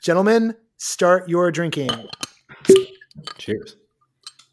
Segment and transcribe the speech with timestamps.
[0.00, 1.90] Gentlemen, start your drinking.
[3.36, 3.76] Cheers.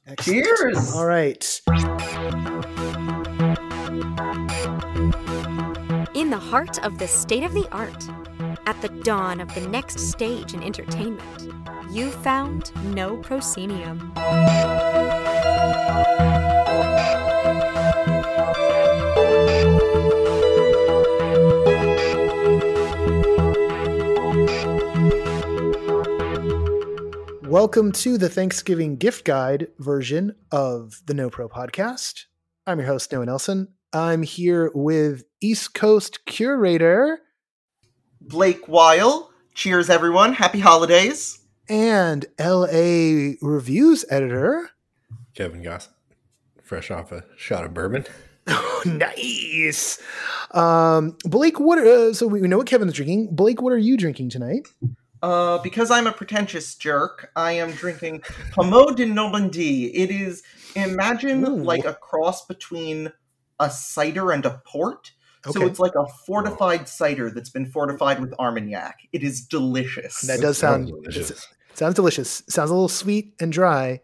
[0.05, 0.46] Excellent.
[0.46, 0.93] Cheers.
[0.93, 1.62] All right.
[6.13, 8.09] In the heart of the state of the art,
[8.65, 11.54] at the dawn of the next stage in entertainment,
[11.91, 14.11] you found no proscenium.
[27.48, 32.26] Welcome to the Thanksgiving gift guide version of the No Pro podcast.
[32.66, 33.70] I'm your host, Noah Nelson.
[33.94, 37.20] I'm here with East Coast curator
[38.20, 39.32] Blake Weil.
[39.54, 40.34] Cheers, everyone.
[40.34, 41.40] Happy holidays.
[41.70, 44.72] and LA reviews editor.
[45.34, 45.94] Kevin Gossett,
[46.64, 48.06] fresh off a shot of bourbon.
[48.86, 50.02] nice.
[50.52, 51.80] Um, Blake, what?
[51.80, 53.30] Uh, so we know what Kevin's drinking.
[53.36, 54.68] Blake, what are you drinking tonight?
[55.21, 58.21] Uh, because I'm a pretentious jerk, I am drinking
[58.52, 59.95] Pommeau de Normandie.
[59.95, 60.44] It is,
[60.75, 61.64] imagine Ooh.
[61.64, 63.11] like a cross between
[63.59, 65.11] a cider and a port.
[65.52, 69.00] So it's like a fortified cider that's been fortified with Armagnac.
[69.14, 70.22] It is delicious.
[70.22, 71.47] That does sound delicious.
[71.73, 72.44] Sounds delicious.
[72.49, 74.02] Sounds a little sweet and dry.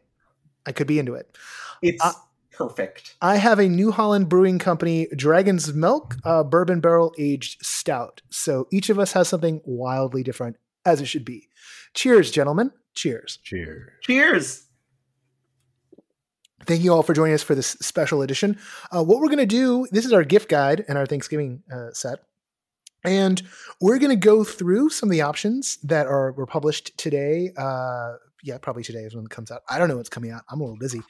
[0.65, 1.37] I could be into it.
[1.81, 2.13] It's Uh,
[2.51, 3.15] perfect.
[3.21, 8.21] I have a New Holland Brewing Company Dragon's Milk uh, bourbon barrel aged stout.
[8.29, 11.49] So each of us has something wildly different, as it should be.
[11.93, 12.71] Cheers, gentlemen.
[12.93, 13.39] Cheers.
[13.43, 13.89] Cheers.
[14.01, 14.67] Cheers.
[16.65, 18.57] Thank you all for joining us for this special edition.
[18.91, 21.91] Uh, what we're going to do this is our gift guide and our Thanksgiving uh,
[21.91, 22.19] set.
[23.03, 23.41] And
[23.81, 27.51] we're going to go through some of the options that are were published today.
[27.57, 29.61] Uh, yeah, probably today is when it comes out.
[29.69, 30.43] I don't know what's coming out.
[30.49, 31.01] I'm a little busy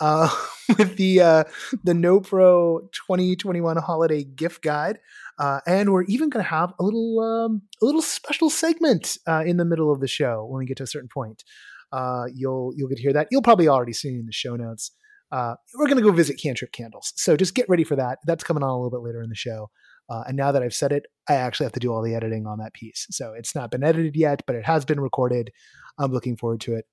[0.00, 0.34] uh,
[0.78, 1.44] with the uh,
[1.84, 4.98] the No Pro 2021 holiday gift guide,
[5.40, 9.42] uh, and we're even going to have a little um, a little special segment uh,
[9.44, 11.42] in the middle of the show when we get to a certain point.
[11.92, 13.28] Uh, you'll you'll get to hear that.
[13.30, 14.92] You'll probably already see in the show notes.
[15.32, 18.18] Uh, we're going to go visit Cantrip Candles, so just get ready for that.
[18.26, 19.70] That's coming on a little bit later in the show.
[20.10, 22.46] Uh, and now that I've said it, I actually have to do all the editing
[22.46, 23.06] on that piece.
[23.10, 25.52] So it's not been edited yet, but it has been recorded.
[25.98, 26.84] I'm looking forward to it.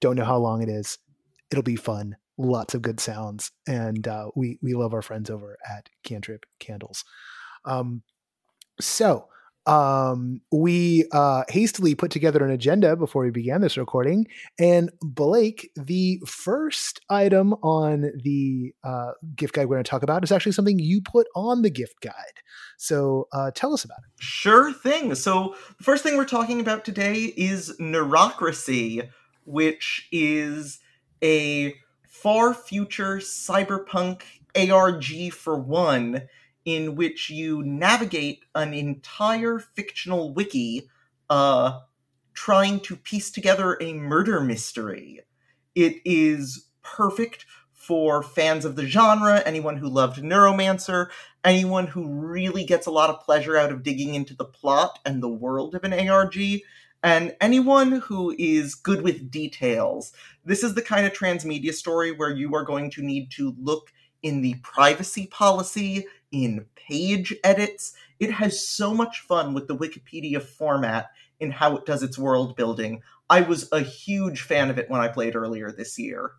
[0.00, 0.98] Don't know how long it is.
[1.52, 2.16] It'll be fun.
[2.36, 7.04] Lots of good sounds, and uh, we we love our friends over at Cantrip Candles.
[7.64, 8.02] Um,
[8.80, 9.28] so
[9.66, 14.26] um, we uh, hastily put together an agenda before we began this recording,
[14.58, 20.22] and Blake, the first item on the uh, gift guide we're going to talk about
[20.22, 22.12] is actually something you put on the gift guide.
[22.76, 24.22] So uh, tell us about it.
[24.22, 25.14] Sure thing.
[25.14, 29.08] So, the first thing we're talking about today is Neurocracy,
[29.44, 30.80] which is
[31.22, 31.74] a
[32.06, 34.22] far future cyberpunk
[34.56, 36.22] ARG for one,
[36.64, 40.88] in which you navigate an entire fictional wiki
[41.30, 41.80] uh,
[42.32, 45.20] trying to piece together a murder mystery.
[45.74, 51.08] It is perfect for fans of the genre, anyone who loved Neuromancer,
[51.44, 55.22] anyone who really gets a lot of pleasure out of digging into the plot and
[55.22, 56.36] the world of an ARG,
[57.02, 60.14] and anyone who is good with details.
[60.46, 63.92] This is the kind of transmedia story where you are going to need to look
[64.22, 67.94] in the privacy policy, in page edits.
[68.18, 72.56] It has so much fun with the Wikipedia format in how it does its world
[72.56, 73.02] building.
[73.30, 76.32] I was a huge fan of it when I played earlier this year.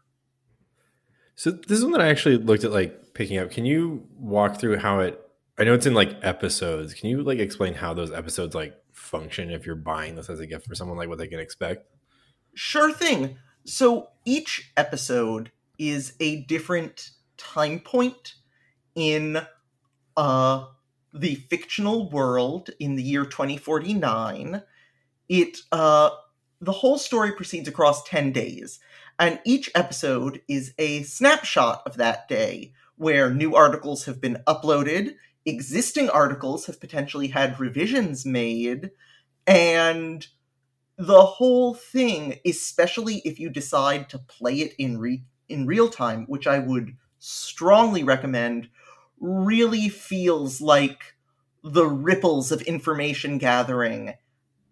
[1.36, 3.52] So this is one that I actually looked at like picking up.
[3.52, 5.22] Can you walk through how it
[5.58, 6.94] I know it's in like episodes.
[6.94, 10.48] Can you like explain how those episodes like function if you're buying this as a
[10.48, 11.88] gift for someone like what they can expect?
[12.54, 13.38] Sure thing.
[13.64, 18.36] So each episode is a different time point
[18.96, 19.40] in
[20.18, 20.66] uh
[21.14, 24.62] the fictional world in the year 2049.
[25.30, 26.12] It uh
[26.62, 28.80] the whole story proceeds across 10 days,
[29.20, 35.16] and each episode is a snapshot of that day where new articles have been uploaded,
[35.46, 38.92] existing articles have potentially had revisions made,
[39.46, 40.28] and
[40.98, 46.26] the whole thing, especially if you decide to play it in re- in real time,
[46.28, 48.70] which I would strongly recommend,
[49.26, 51.16] really feels like
[51.64, 54.14] the ripples of information gathering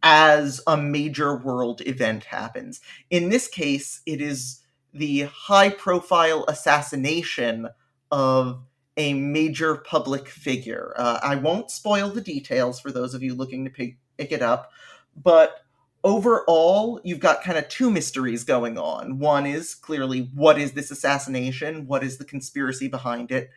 [0.04, 2.82] as a major world event happens.
[3.10, 4.62] In this case, it is
[4.94, 7.70] the high profile assassination
[8.12, 8.64] of
[8.96, 10.94] a major public figure.
[10.98, 14.44] Uh, I won't spoil the details for those of you looking to pick, pick it
[14.44, 14.72] up,
[15.16, 15.64] but
[16.04, 19.20] overall, you've got kind of two mysteries going on.
[19.20, 21.88] One is clearly what is this assassination?
[21.88, 23.50] What is the conspiracy behind it?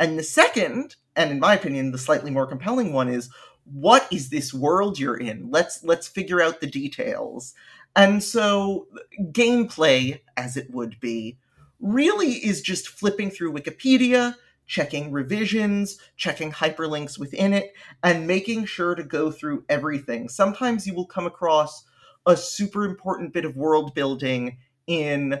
[0.00, 3.30] And the second, and in my opinion, the slightly more compelling one is
[3.64, 5.50] what is this world you're in?
[5.50, 7.54] Let's let's figure out the details.
[7.96, 8.86] And so
[9.32, 11.38] gameplay, as it would be,
[11.80, 14.36] really is just flipping through Wikipedia,
[14.66, 17.72] checking revisions, checking hyperlinks within it,
[18.02, 20.28] and making sure to go through everything.
[20.28, 21.84] Sometimes you will come across
[22.26, 25.40] a super important bit of world building in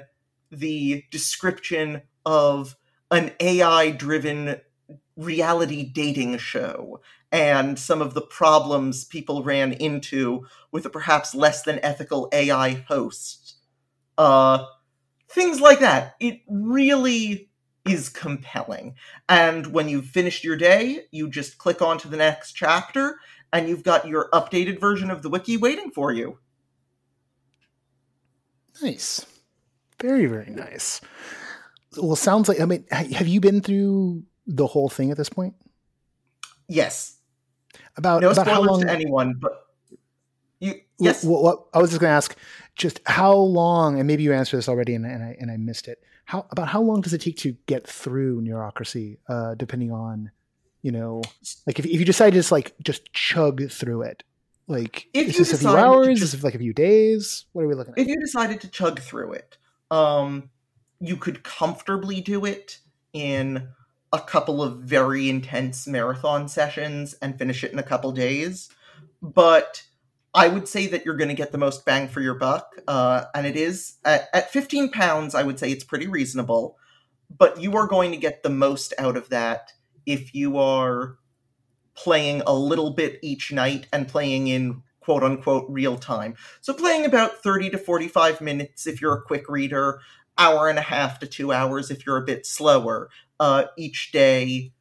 [0.50, 2.74] the description of
[3.10, 4.60] an AI driven
[5.16, 7.00] reality dating show
[7.30, 12.84] and some of the problems people ran into with a perhaps less than ethical AI
[12.88, 13.56] host.
[14.16, 14.64] Uh,
[15.28, 16.14] things like that.
[16.20, 17.50] It really
[17.86, 18.94] is compelling.
[19.28, 23.18] And when you've finished your day, you just click on to the next chapter,
[23.52, 26.38] and you've got your updated version of the wiki waiting for you.
[28.82, 29.26] Nice.
[30.00, 31.00] Very, very nice.
[31.96, 35.54] Well, sounds like, I mean, have you been through the whole thing at this point?
[36.68, 37.16] Yes.
[37.96, 39.66] About, no about how long to anyone, but
[40.60, 41.24] you, yes.
[41.24, 42.36] What, what, I was just going to ask,
[42.76, 45.88] just how long, and maybe you answered this already and, and, I, and I missed
[45.88, 46.02] it.
[46.26, 50.30] How about how long does it take to get through Neurocracy, uh, depending on,
[50.82, 51.22] you know,
[51.66, 54.22] like if, if you decide to just like just chug through it,
[54.66, 56.20] like if is this a few hours?
[56.20, 57.46] Just, is it like a few days?
[57.52, 57.98] What are we looking at?
[57.98, 59.56] If you decided to chug through it,
[59.90, 60.50] um,
[61.00, 62.78] you could comfortably do it
[63.12, 63.68] in
[64.12, 68.70] a couple of very intense marathon sessions and finish it in a couple days.
[69.20, 69.82] But
[70.34, 72.76] I would say that you're going to get the most bang for your buck.
[72.86, 76.76] Uh, and it is at, at 15 pounds, I would say it's pretty reasonable.
[77.36, 79.72] But you are going to get the most out of that
[80.06, 81.18] if you are
[81.94, 86.34] playing a little bit each night and playing in quote unquote real time.
[86.60, 90.00] So playing about 30 to 45 minutes if you're a quick reader,
[90.38, 94.72] hour and a half to two hours if you're a bit slower uh, each day,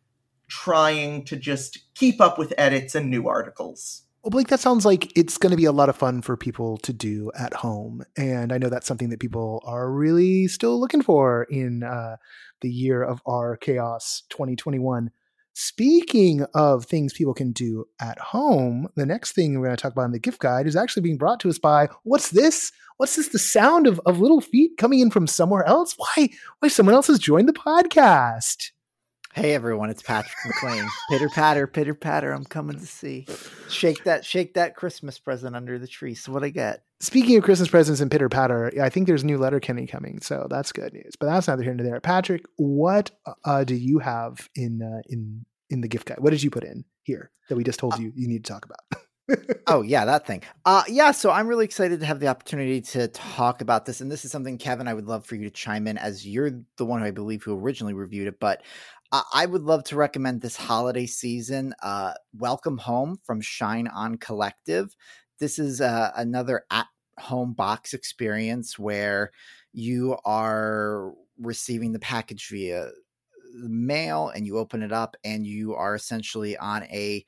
[0.47, 4.03] trying to just keep up with edits and new articles.
[4.23, 6.77] Well, Blake, that sounds like it's going to be a lot of fun for people
[6.79, 8.03] to do at home.
[8.17, 12.17] And I know that's something that people are really still looking for in uh,
[12.61, 15.11] the year of our chaos 2021.
[15.59, 19.91] Speaking of things people can do at home, the next thing we're going to talk
[19.91, 22.71] about in the gift guide is actually being brought to us by what's this?
[22.97, 23.29] What's this?
[23.29, 25.95] The sound of, of little feet coming in from somewhere else?
[25.97, 26.29] Why?
[26.59, 28.69] Why someone else has joined the podcast?
[29.37, 30.83] Hey everyone, it's Patrick McLean.
[31.11, 32.31] pitter patter, pitter patter.
[32.31, 33.27] I'm coming to see.
[33.69, 36.15] Shake that, shake that Christmas present under the tree.
[36.15, 36.81] So what I get?
[37.01, 40.47] Speaking of Christmas presents and pitter patter, I think there's new letter Letterkenny coming, so
[40.49, 41.15] that's good news.
[41.19, 42.01] But that's neither here nor there.
[42.01, 43.11] Patrick, what
[43.45, 46.17] uh, do you have in uh, in in the gift guide?
[46.19, 48.51] What did you put in here that we just told uh, you you need to
[48.51, 49.03] talk about?
[49.67, 50.41] oh yeah, that thing.
[50.65, 53.99] Uh yeah, so I'm really excited to have the opportunity to talk about this.
[53.99, 56.51] And this is something, Kevin, I would love for you to chime in as you're
[56.77, 58.39] the one who I believe who originally reviewed it.
[58.39, 58.63] But
[59.11, 64.93] I would love to recommend this holiday season, uh, Welcome Home from Shine On Collective.
[65.39, 66.87] This is uh, another at
[67.17, 69.31] home box experience where
[69.71, 72.89] you are receiving the package via
[73.53, 77.25] mail and you open it up and you are essentially on a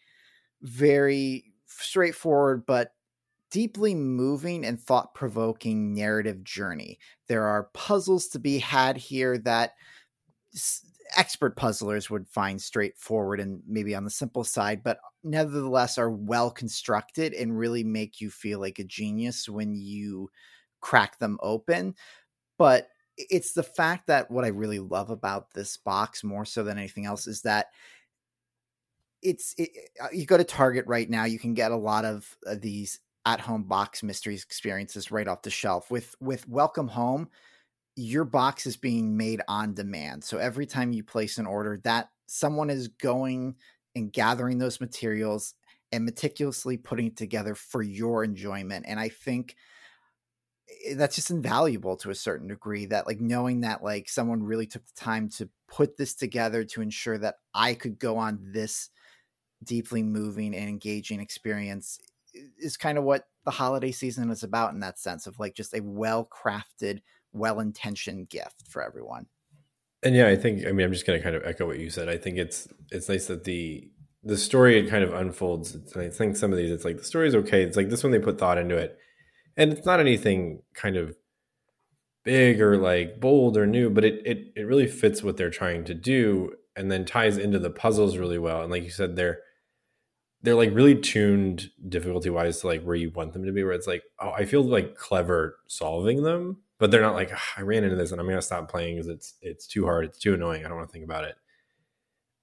[0.62, 2.94] very straightforward but
[3.52, 7.00] deeply moving and thought provoking narrative journey.
[7.28, 9.72] There are puzzles to be had here that
[11.18, 16.52] expert puzzlers would find straightforward and maybe on the simple side, but nevertheless are well
[16.52, 20.30] constructed and really make you feel like a genius when you
[20.82, 21.96] crack them open.
[22.58, 26.78] But it's the fact that what I really love about this box more so than
[26.78, 27.68] anything else is that
[29.22, 32.38] it's it, uh, you go to Target right now, you can get a lot of
[32.48, 35.92] uh, these at home box mysteries experiences right off the shelf.
[35.92, 37.30] With with Welcome Home,
[38.00, 40.24] your box is being made on demand.
[40.24, 43.56] So every time you place an order, that someone is going
[43.96, 45.56] and gathering those materials
[45.92, 48.86] and meticulously putting it together for your enjoyment.
[48.88, 49.56] And I think
[50.86, 54.68] Eh, that's just invaluable to a certain degree that like knowing that like someone really
[54.68, 58.90] took the time to put this together to ensure that I could go on this
[59.64, 62.00] deeply moving and engaging experience
[62.60, 65.74] is kind of what the holiday season is about in that sense of like just
[65.74, 67.02] a well crafted,
[67.34, 69.28] well intentioned gift for everyone.
[70.04, 71.90] And yeah, I think I mean I'm just going to kind of echo what you
[71.90, 72.10] said.
[72.10, 73.90] I think it's it's nice that the
[74.24, 75.78] the story kind of unfolds.
[75.96, 77.64] I think some of these it's like the story's okay.
[77.64, 78.98] It's like this one they put thought into it
[79.60, 81.16] and it's not anything kind of
[82.24, 85.84] big or like bold or new, but it it it really fits what they're trying
[85.84, 88.62] to do, and then ties into the puzzles really well.
[88.62, 89.40] And like you said, they're
[90.42, 93.64] they're like really tuned difficulty wise to like where you want them to be.
[93.64, 97.62] Where it's like, oh, I feel like clever solving them, but they're not like I
[97.62, 100.34] ran into this and I'm gonna stop playing because it's it's too hard, it's too
[100.34, 100.66] annoying.
[100.66, 101.36] I don't want to think about it.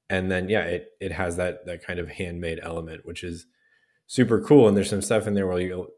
[0.09, 3.47] And then yeah, it it has that that kind of handmade element, which is
[4.07, 4.69] super cool.
[4.69, 5.88] And there's some stuff in there where you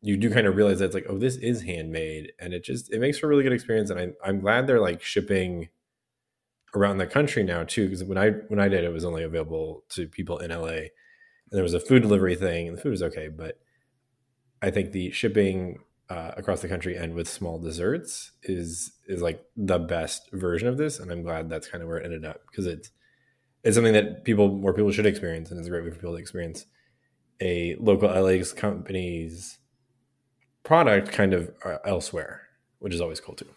[0.00, 2.92] you do kind of realize that it's like, oh, this is handmade, and it just
[2.92, 3.90] it makes for a really good experience.
[3.90, 5.68] And I, I'm glad they're like shipping
[6.74, 7.86] around the country now too.
[7.86, 10.90] Because when I when I did, it was only available to people in LA, and
[11.50, 13.58] there was a food delivery thing, and the food was okay, but
[14.60, 15.78] I think the shipping
[16.10, 20.76] uh, across the country and with small desserts is is like the best version of
[20.78, 22.90] this, and I'm glad that's kind of where it ended up because it's
[23.62, 26.12] it's something that people more people should experience, and it's a great way for people
[26.12, 26.64] to experience
[27.40, 29.58] a local LA company's
[30.64, 32.42] product kind of uh, elsewhere,
[32.78, 33.48] which is always cool too.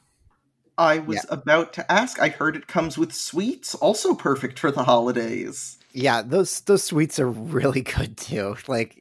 [0.78, 1.36] I was yeah.
[1.36, 2.20] about to ask.
[2.22, 5.78] I heard it comes with sweets, also perfect for the holidays.
[5.94, 8.56] Yeah, those those sweets are really good too.
[8.68, 8.98] Like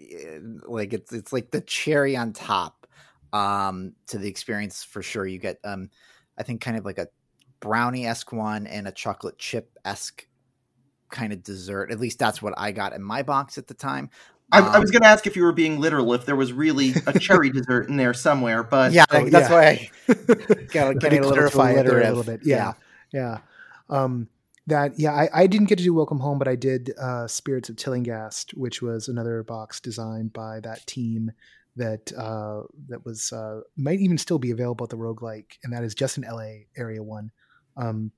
[0.66, 2.79] like it's it's like the cherry on top
[3.32, 5.26] um to the experience for sure.
[5.26, 5.90] You get um
[6.38, 7.08] I think kind of like a
[7.60, 10.26] brownie esque one and a chocolate chip esque
[11.10, 11.90] kind of dessert.
[11.90, 14.10] At least that's what I got in my box at the time.
[14.52, 16.52] I, um, I was going to ask if you were being literal, if there was
[16.52, 19.54] really a cherry dessert in there somewhere, but yeah, oh, that's yeah.
[19.54, 20.14] why I
[20.72, 22.40] gotta, gotta clarify it a little bit.
[22.42, 22.72] Yeah,
[23.12, 23.38] yeah.
[23.90, 23.96] yeah.
[23.96, 24.28] Um,
[24.66, 27.68] that yeah, I, I didn't get to do Welcome Home, but I did uh, Spirits
[27.68, 31.32] of Tillinghast, which was another box designed by that team
[31.76, 35.84] that uh, that was uh, might even still be available at the roguelike, and that
[35.84, 37.30] is just an LA area one.
[37.76, 38.12] Um,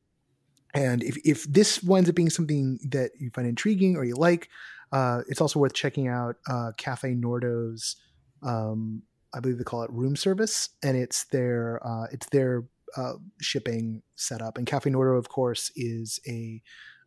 [0.75, 4.49] and if if this winds up being something that you find intriguing or you like,
[4.93, 7.97] uh, it's also worth checking out uh, Cafe Nordo's.
[8.43, 9.03] Um,
[9.35, 12.65] I believe they call it room service, and it's their uh, it's their
[12.97, 14.59] uh, shipping setup.
[14.59, 16.61] And Cafe Nordo, of course, is a,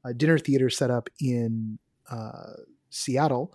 [0.04, 2.54] a dinner theater setup in uh,
[2.90, 3.54] Seattle,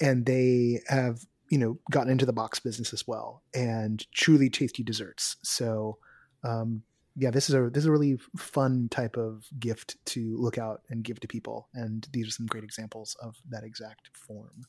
[0.00, 4.82] and they have you know gotten into the box business as well, and truly tasty
[4.82, 5.36] desserts.
[5.42, 5.98] So
[6.44, 6.82] um,
[7.16, 10.82] yeah, this is a this is a really fun type of gift to look out
[10.90, 14.66] and give to people, and these are some great examples of that exact form.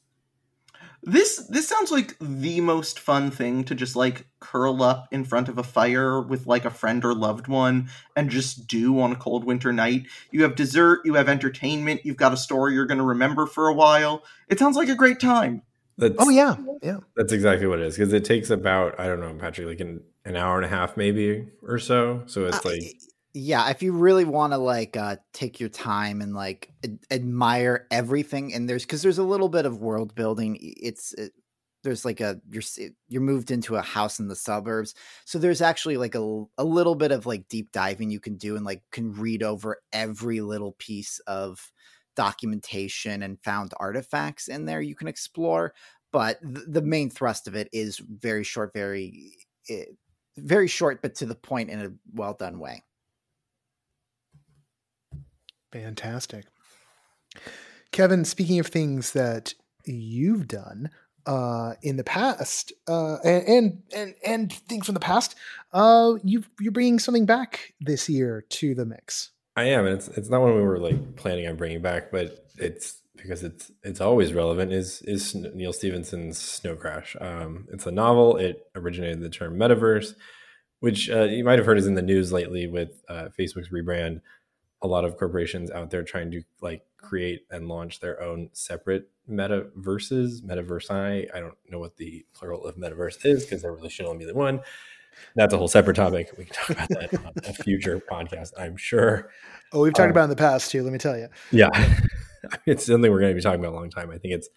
[1.03, 5.49] This this sounds like the most fun thing to just like curl up in front
[5.49, 9.15] of a fire with like a friend or loved one and just do on a
[9.15, 10.05] cold winter night.
[10.31, 13.67] You have dessert, you have entertainment, you've got a story you're going to remember for
[13.67, 14.23] a while.
[14.47, 15.63] It sounds like a great time.
[15.97, 16.97] That's, oh yeah, yeah.
[17.15, 20.01] That's exactly what it is because it takes about I don't know, Patrick, like an
[20.25, 22.23] an hour and a half maybe or so.
[22.27, 22.81] So it's uh, like
[23.33, 27.87] yeah, if you really want to like uh take your time and like ad- admire
[27.89, 30.57] everything and there's cuz there's a little bit of world building.
[30.61, 31.33] It's it,
[31.83, 32.63] there's like a you're
[33.07, 34.93] you're moved into a house in the suburbs.
[35.25, 38.55] So there's actually like a a little bit of like deep diving you can do
[38.55, 41.71] and like can read over every little piece of
[42.17, 45.73] documentation and found artifacts in there you can explore
[46.11, 49.31] but th- the main thrust of it is very short very
[49.69, 49.85] eh,
[50.37, 52.83] very short but to the point in a well done way.
[55.71, 56.45] Fantastic.
[57.91, 59.53] Kevin speaking of things that
[59.85, 60.89] you've done
[61.25, 65.35] uh, in the past uh, and, and and things from the past
[65.73, 70.07] uh, you you're bringing something back this year to the mix I am, and it's
[70.09, 73.99] it's not one we were like planning on bringing back, but it's because it's it's
[73.99, 74.71] always relevant.
[74.71, 77.17] Is is Neal Stephenson's Snow Crash?
[77.19, 78.37] Um, it's a novel.
[78.37, 80.13] It originated the term metaverse,
[80.79, 84.21] which uh, you might have heard is in the news lately with uh, Facebook's rebrand.
[84.83, 89.09] A lot of corporations out there trying to like create and launch their own separate
[89.27, 90.91] metaverses, metaverse.
[90.91, 94.19] I I don't know what the plural of metaverse is because there really should only
[94.19, 94.61] be the one
[95.35, 96.31] that's a whole separate topic.
[96.37, 99.29] We can talk about that on a future podcast, I'm sure.
[99.73, 100.83] Oh, we've talked um, about in the past too.
[100.83, 101.27] Let me tell you.
[101.51, 101.69] Yeah,
[102.65, 104.09] it's something we're going to be talking about a long time.
[104.11, 104.49] I think it's,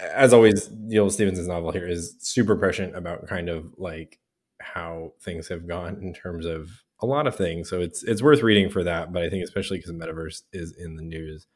[0.00, 4.18] as always, Neal Stephenson's novel here is super prescient about kind of like
[4.60, 6.70] how things have gone in terms of
[7.00, 7.68] a lot of things.
[7.68, 9.12] So it's it's worth reading for that.
[9.12, 11.46] But I think especially because metaverse is in the news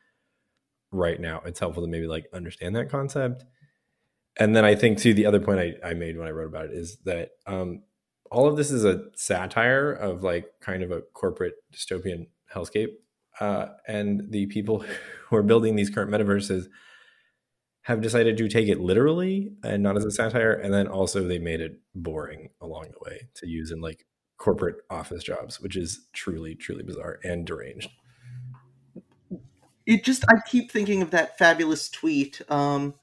[0.92, 3.44] right now, it's helpful to maybe like understand that concept.
[4.38, 6.66] And then I think too the other point I, I made when I wrote about
[6.66, 7.82] it is that um,
[8.30, 12.94] all of this is a satire of like kind of a corporate dystopian hellscape.
[13.40, 14.84] Uh, and the people
[15.28, 16.66] who are building these current metaverses
[17.82, 20.52] have decided to take it literally and not as a satire.
[20.52, 24.06] And then also they made it boring along the way to use in like
[24.36, 27.90] corporate office jobs, which is truly, truly bizarre and deranged.
[29.86, 32.42] It just, I keep thinking of that fabulous tweet.
[32.48, 32.94] Um,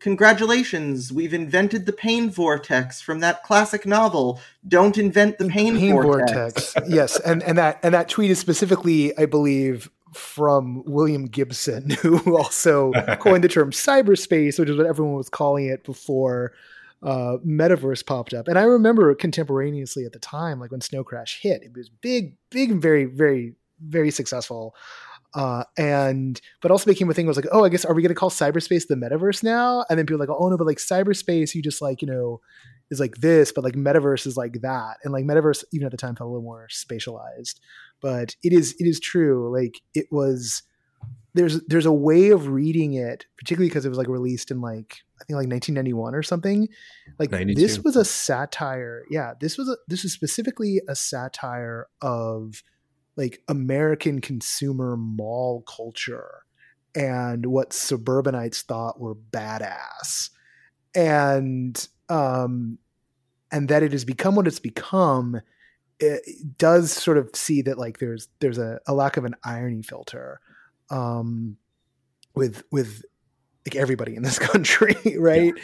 [0.00, 4.40] Congratulations, we've invented the pain vortex from that classic novel.
[4.66, 6.74] Don't invent the pain, pain vortex.
[6.74, 6.90] vortex.
[6.90, 12.36] yes, and and that and that tweet is specifically, I believe, from William Gibson, who
[12.36, 16.52] also coined the term cyberspace, which is what everyone was calling it before
[17.02, 18.48] uh, metaverse popped up.
[18.48, 22.36] And I remember contemporaneously at the time, like when Snow Crash hit, it was big,
[22.50, 24.74] big, very, very, very successful.
[25.34, 28.14] Uh, and but also became a thing was like, oh, I guess are we gonna
[28.14, 29.84] call cyberspace the metaverse now?
[29.88, 32.40] And then people like, oh no, but like cyberspace, you just like you know
[32.90, 35.96] is like this, but like metaverse is like that, and like metaverse even at the
[35.96, 37.60] time felt a little more spatialized.
[38.00, 40.62] But it is it is true, like it was.
[41.34, 45.02] There's there's a way of reading it, particularly because it was like released in like
[45.20, 46.66] I think like 1991 or something.
[47.18, 47.60] Like 92.
[47.60, 49.04] this was a satire.
[49.10, 52.62] Yeah, this was a this is specifically a satire of
[53.16, 56.44] like American consumer mall culture
[56.94, 60.30] and what suburbanites thought were badass.
[60.94, 62.78] And um
[63.52, 65.40] and that it has become what it's become
[65.98, 66.22] it
[66.58, 70.40] does sort of see that like there's there's a, a lack of an irony filter
[70.90, 71.56] um
[72.34, 73.02] with with
[73.66, 75.54] like everybody in this country right?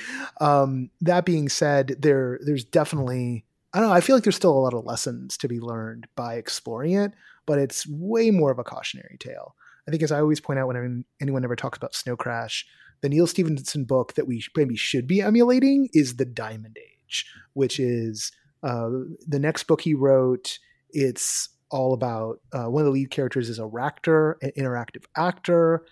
[0.40, 4.56] Um that being said there there's definitely i don't know i feel like there's still
[4.56, 7.12] a lot of lessons to be learned by exploring it
[7.46, 9.54] but it's way more of a cautionary tale.
[9.86, 12.66] I think as i always point out when anyone ever talks about snow crash
[13.00, 17.78] the neal stephenson book that we maybe should be emulating is the diamond age which
[17.78, 18.32] is
[18.62, 18.88] uh,
[19.26, 20.58] the next book he wrote
[20.90, 25.84] it's all about uh, one of the lead characters is a ractor an interactive actor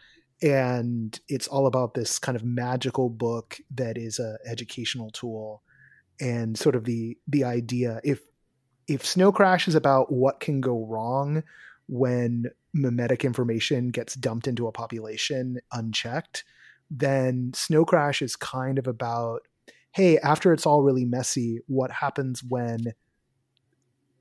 [0.43, 5.63] and it's all about this kind of magical book that is a educational tool
[6.21, 8.21] and sort of the the idea if
[8.91, 11.43] if snow crash is about what can go wrong
[11.89, 16.45] when mimetic information gets dumped into a population unchecked
[16.91, 19.43] then snow crash is kind of about
[19.93, 22.93] hey after it's all really messy what happens when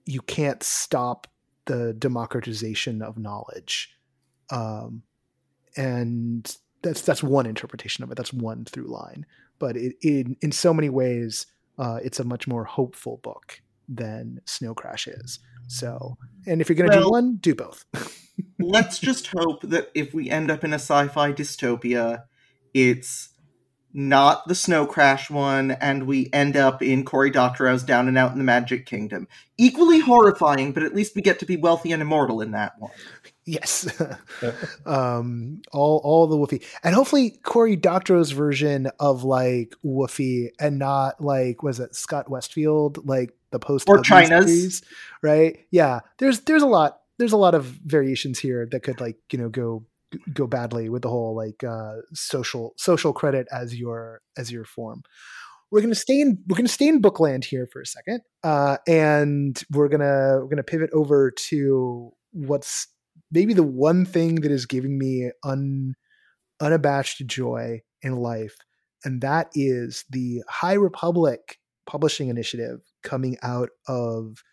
[0.06, 1.28] you can't stop
[1.66, 3.96] the democratization of knowledge
[4.52, 5.04] um,
[5.78, 8.16] and that's that's one interpretation of it.
[8.16, 9.26] That's one through line.
[9.60, 11.46] But it, in in so many ways,
[11.78, 15.40] uh, it's a much more hopeful book than Snow Crash is.
[15.68, 16.18] So,
[16.48, 17.86] and if you're going to Well- do one, do both.
[18.60, 22.24] Let's just hope that if we end up in a sci-fi dystopia,
[22.74, 23.30] it's
[23.92, 28.32] not the Snow Crash one, and we end up in Cory Doctorow's Down and Out
[28.32, 29.28] in the Magic Kingdom.
[29.58, 32.92] Equally horrifying, but at least we get to be wealthy and immortal in that one.
[33.50, 33.88] Yes,
[34.86, 41.20] um, all all the Whuffie, and hopefully Cory Doctorow's version of like Whuffie, and not
[41.20, 44.46] like was it Scott Westerfeld, like the post Or China's.
[44.46, 44.82] series,
[45.24, 45.58] right?
[45.72, 49.40] Yeah, there's there's a lot there's a lot of variations here that could like you
[49.40, 49.84] know go
[50.34, 55.04] go badly with the whole like uh social social credit as your as your form
[55.70, 59.62] we're gonna stay in we're gonna stay in bookland here for a second uh and
[59.72, 62.88] we're gonna we're gonna pivot over to what's
[63.32, 65.96] maybe the one thing that is giving me un
[66.62, 68.56] unabashed joy in life
[69.06, 74.44] and that is the high republic publishing initiative coming out of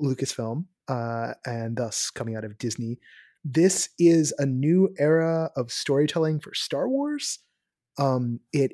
[0.00, 2.98] lucasfilm uh and thus coming out of disney
[3.44, 7.40] this is a new era of storytelling for Star Wars.
[7.98, 8.72] Um, it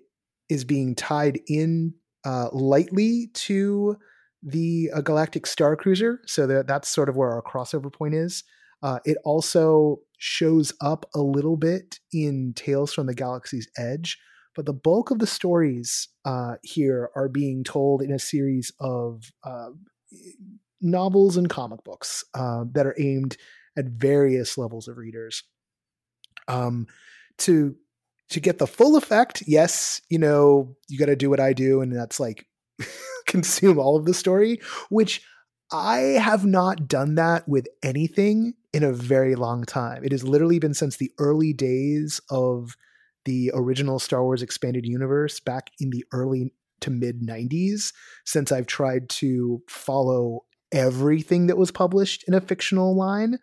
[0.49, 1.95] is being tied in
[2.25, 3.97] uh, lightly to
[4.43, 8.45] the uh, Galactic Star Cruiser, so that that's sort of where our crossover point is.
[8.83, 14.19] Uh, it also shows up a little bit in Tales from the Galaxy's Edge,
[14.55, 19.31] but the bulk of the stories uh, here are being told in a series of
[19.45, 19.71] uh,
[20.81, 23.37] novels and comic books uh, that are aimed
[23.77, 25.43] at various levels of readers.
[26.47, 26.87] Um,
[27.39, 27.77] to
[28.31, 31.81] to get the full effect, yes, you know, you got to do what I do,
[31.81, 32.47] and that's like
[33.27, 34.61] consume all of the story,
[34.91, 35.23] which
[35.73, 40.05] I have not done that with anything in a very long time.
[40.05, 42.77] It has literally been since the early days of
[43.25, 47.93] the original Star Wars expanded universe back in the early to mid 90s
[48.25, 53.41] since I've tried to follow everything that was published in a fictional line.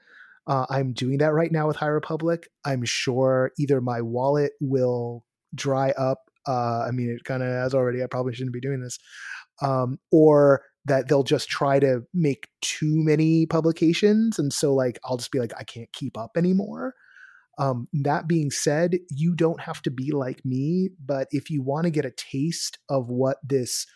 [0.48, 2.48] Uh, I'm doing that right now with High Republic.
[2.64, 6.30] I'm sure either my wallet will dry up.
[6.48, 8.02] Uh, I mean, it kind of has already.
[8.02, 9.00] I probably shouldn't be doing this.
[9.62, 14.38] Um, or that they'll just try to make too many publications.
[14.38, 16.94] And so, like, I'll just be like, I can't keep up anymore.
[17.58, 21.86] Um, that being said, you don't have to be like me, but if you want
[21.86, 23.88] to get a taste of what this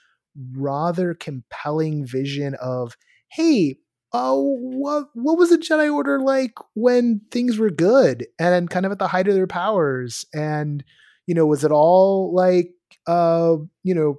[0.53, 2.95] rather compelling vision of,
[3.31, 3.77] hey,
[4.13, 8.91] oh, what what was the Jedi Order like when things were good and kind of
[8.91, 10.25] at the height of their powers?
[10.33, 10.83] And
[11.27, 12.71] you know, was it all like
[13.07, 14.15] uh, you know,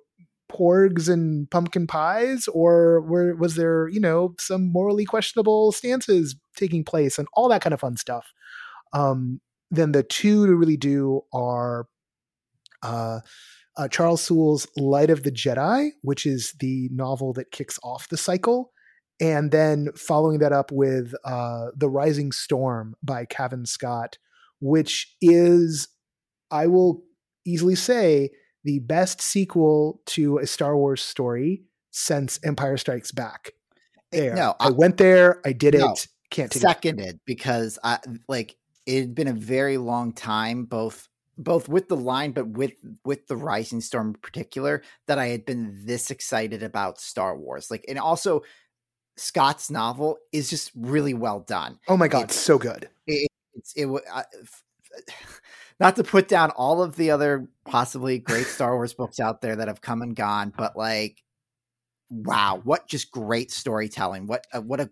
[0.51, 6.85] porgs and pumpkin pies, or were was there you know some morally questionable stances taking
[6.85, 8.33] place and all that kind of fun stuff?
[8.93, 11.87] Um, then the two to really do are
[12.83, 13.21] uh,
[13.77, 18.17] uh, Charles Sewell's Light of the Jedi, which is the novel that kicks off the
[18.17, 18.73] cycle,
[19.21, 24.19] and then following that up with uh, The Rising Storm by Cavan Scott,
[24.61, 25.89] which is,
[26.51, 27.03] I will
[27.47, 28.31] easily say,
[28.65, 33.53] the best sequel to a Star Wars story since Empire Strikes Back.
[34.13, 34.35] Eh, there.
[34.35, 36.07] No, I, I- went there, I did No, it.
[36.31, 36.67] Can't take it.
[36.67, 41.97] seconded because I like it had been a very long time, both both with the
[41.97, 42.73] line, but with
[43.05, 47.69] with the Rising Storm in particular, that I had been this excited about Star Wars.
[47.71, 48.43] Like, and also
[49.17, 51.79] Scott's novel is just really well done.
[51.89, 52.89] Oh my god, It's- so good.
[53.07, 53.87] It's it.
[53.87, 54.63] wa- I- f-
[55.81, 59.57] Not to put down all of the other possibly great Star Wars books out there
[59.57, 61.23] that have come and gone, but like,
[62.11, 64.27] wow, what just great storytelling!
[64.27, 64.91] What a, what a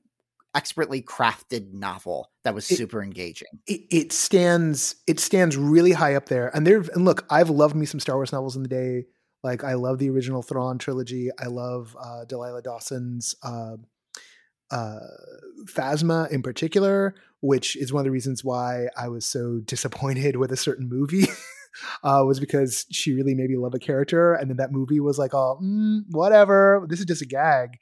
[0.54, 3.48] expertly crafted novel that was It- super engaging.
[3.66, 7.76] it, it stands it stands really high up there and there and look i've loved
[7.76, 9.04] me some star wars novels in the day
[9.44, 13.76] like i love the original thrawn trilogy i love uh delilah dawson's uh
[14.70, 14.98] uh
[15.64, 20.52] phasma in particular which is one of the reasons why i was so disappointed with
[20.52, 21.26] a certain movie
[22.02, 25.18] uh was because she really made me love a character and then that movie was
[25.18, 27.78] like oh mm, whatever this is just a gag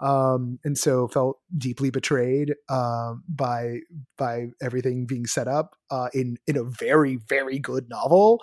[0.00, 3.78] um and so felt deeply betrayed um by
[4.18, 8.42] by everything being set up uh, in in a very very good novel.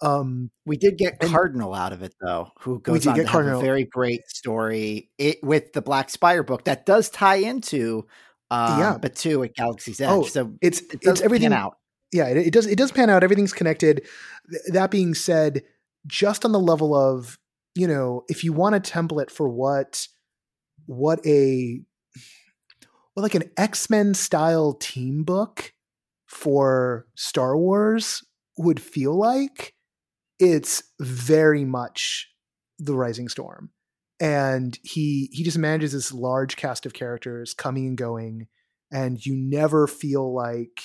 [0.00, 3.60] Um, We did get Cardinal out of it though, who goes on to have a
[3.60, 8.04] very great story it, with the Black Spire book that does tie into
[8.50, 8.98] um, Yeah.
[9.00, 10.08] but two at Galaxy's Edge.
[10.10, 11.50] Oh, so it's it it's everything.
[11.50, 11.76] pan out.
[12.12, 13.22] Yeah, it, it does it does pan out.
[13.22, 14.02] Everything's connected.
[14.50, 15.62] Th- that being said,
[16.06, 17.38] just on the level of
[17.76, 20.06] you know, if you want a template for what
[20.86, 21.80] what a
[23.14, 25.72] well, like an X Men style team book
[26.26, 28.24] for Star Wars
[28.56, 29.74] would feel like,
[30.38, 32.30] it's very much
[32.78, 33.70] the Rising Storm,
[34.18, 38.48] and he he just manages this large cast of characters coming and going,
[38.90, 40.80] and you never feel like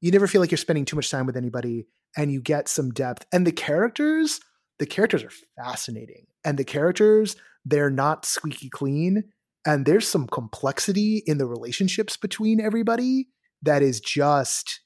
[0.00, 1.86] you never feel like you're spending too much time with anybody,
[2.16, 4.40] and you get some depth, and the characters
[4.78, 9.24] the characters are fascinating, and the characters they're not squeaky clean
[9.66, 13.28] and there's some complexity in the relationships between everybody
[13.62, 14.80] that is just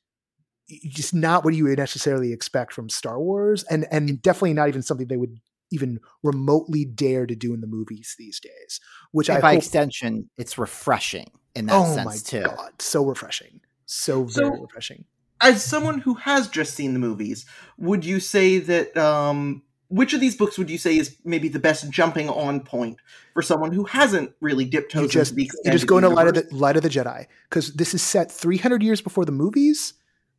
[0.88, 4.82] just not what you would necessarily expect from Star Wars and and definitely not even
[4.82, 5.38] something they would
[5.70, 8.80] even remotely dare to do in the movies these days
[9.10, 12.42] which And I by hope extension, it's refreshing in that oh my sense too.
[12.42, 15.04] god so refreshing so So- very refreshing
[15.40, 17.44] As someone who has just seen the movies,
[17.76, 21.58] would you say that um, which of these books would you say is maybe the
[21.58, 22.96] best jumping on point
[23.34, 26.08] for someone who hasn't really dipped toes you just into the you just go into
[26.08, 29.32] light of the light of the Jedi because this is set 300 years before the
[29.32, 29.94] movies.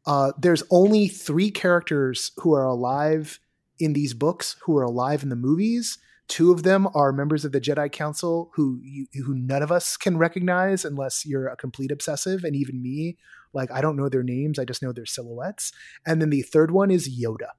[0.05, 3.39] Uh, there's only three characters who are alive
[3.79, 5.99] in these books who are alive in the movies.
[6.27, 9.97] Two of them are members of the Jedi Council who you, who none of us
[9.97, 13.17] can recognize unless you're a complete obsessive, and even me,
[13.53, 15.71] like I don't know their names, I just know their silhouettes.
[16.07, 17.51] And then the third one is Yoda,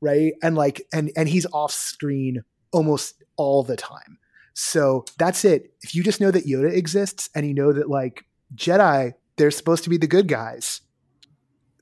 [0.00, 0.34] right?
[0.42, 4.18] And like and and he's off screen almost all the time.
[4.54, 5.74] So that's it.
[5.82, 9.84] If you just know that Yoda exists and you know that like Jedi, they're supposed
[9.84, 10.80] to be the good guys.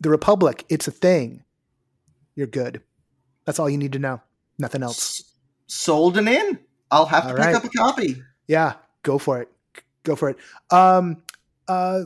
[0.01, 1.45] The Republic, it's a thing.
[2.35, 2.83] You're good.
[3.45, 4.21] That's all you need to know.
[4.59, 5.23] Nothing else.
[5.67, 6.59] Sold and in.
[6.91, 7.55] I'll have to All pick right.
[7.55, 8.23] up a copy.
[8.49, 9.49] Yeah, go for it.
[10.03, 10.37] Go for it.
[10.71, 11.23] Um
[11.69, 12.03] uh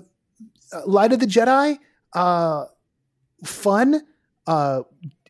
[0.86, 1.78] Light of the Jedi,
[2.12, 2.66] uh
[3.44, 4.02] fun,
[4.46, 4.82] uh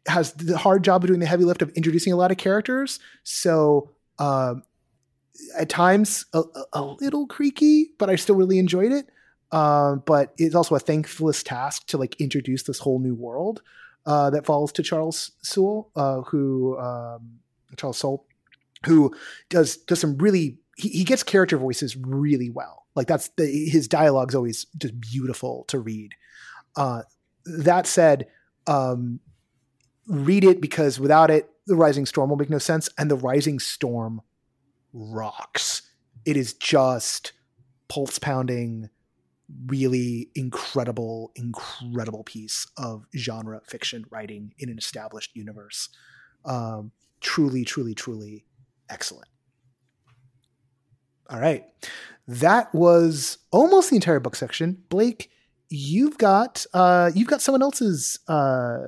[0.09, 2.99] has the hard job of doing the heavy lift of introducing a lot of characters.
[3.25, 4.63] So um
[5.57, 6.43] at times a,
[6.73, 9.09] a- little creaky, but I still really enjoyed it.
[9.53, 13.63] Um, but it's also a thankless task to like introduce this whole new world
[14.05, 17.39] uh, that falls to Charles Sewell, uh, who um,
[17.77, 18.27] Charles Soule,
[18.85, 19.15] who
[19.49, 22.87] does does some really he, he gets character voices really well.
[22.95, 26.15] Like that's the, his dialogue's always just beautiful to read.
[26.77, 27.03] Uh,
[27.47, 28.27] that said,
[28.67, 29.21] um,
[30.09, 33.59] read it because without it, the Rising Storm will make no sense, and the Rising
[33.59, 34.23] Storm
[34.93, 35.83] rocks.
[36.25, 37.33] It is just
[37.89, 38.91] pulse pounding,
[39.67, 45.91] really incredible, incredible piece of genre fiction writing in an established universe.
[46.45, 48.45] Um, truly, truly, truly
[48.89, 49.29] excellent.
[51.31, 51.65] All right.
[52.27, 54.83] That was almost the entire book section.
[54.89, 55.31] Blake,
[55.69, 58.79] you've got uh, you've got someone else's uh,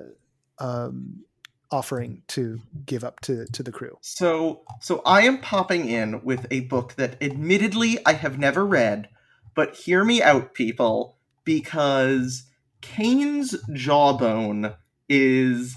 [0.60, 1.24] um,
[1.70, 3.98] offering to give up to to the crew.
[4.02, 9.08] So, so I am popping in with a book that, admittedly, I have never read,
[9.54, 12.44] but hear me out, people, because
[12.80, 14.74] Cain's Jawbone
[15.08, 15.76] is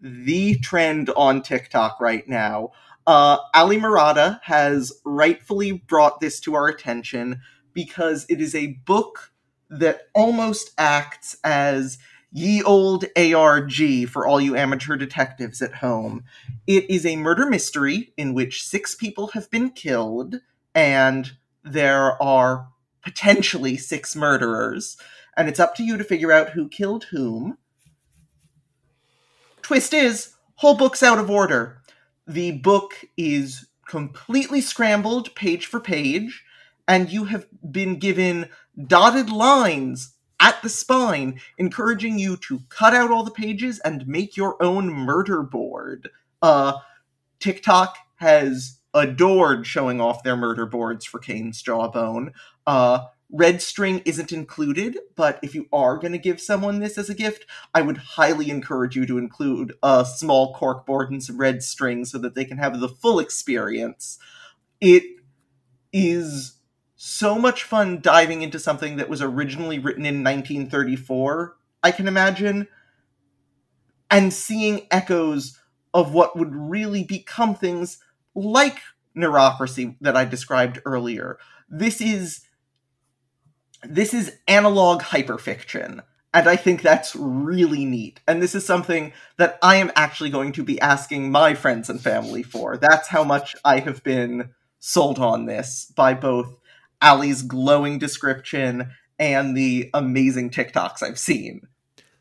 [0.00, 2.70] the trend on TikTok right now.
[3.06, 7.40] Uh, Ali Murata has rightfully brought this to our attention
[7.72, 9.32] because it is a book
[9.70, 11.98] that almost acts as
[12.36, 16.22] ye old ARG for all you amateur detectives at home.
[16.66, 20.36] It is a murder mystery in which six people have been killed
[20.74, 21.32] and
[21.64, 22.68] there are
[23.02, 24.98] potentially six murderers,
[25.34, 27.56] and it's up to you to figure out who killed whom.
[29.62, 31.80] Twist is, whole book's out of order.
[32.26, 36.44] The book is completely scrambled page for page,
[36.86, 38.50] and you have been given
[38.86, 44.36] dotted lines at the spine, encouraging you to cut out all the pages and make
[44.36, 46.10] your own murder board.
[46.42, 46.78] Uh,
[47.40, 52.32] TikTok has adored showing off their murder boards for Cain's Jawbone.
[52.66, 57.10] Uh, red string isn't included, but if you are going to give someone this as
[57.10, 57.44] a gift,
[57.74, 62.04] I would highly encourage you to include a small cork board and some red string
[62.04, 64.18] so that they can have the full experience.
[64.80, 65.04] It
[65.92, 66.55] is
[66.96, 72.68] so much fun diving into something that was originally written in 1934, I can imagine,
[74.10, 75.58] and seeing echoes
[75.92, 77.98] of what would really become things
[78.34, 78.80] like
[79.16, 81.38] neurocracy that I described earlier.
[81.68, 82.42] This is
[83.82, 86.00] this is analog hyperfiction.
[86.34, 88.20] And I think that's really neat.
[88.28, 92.00] And this is something that I am actually going to be asking my friends and
[92.00, 92.76] family for.
[92.76, 96.58] That's how much I have been sold on this by both
[97.00, 101.62] Allie's glowing description and the amazing TikToks I've seen.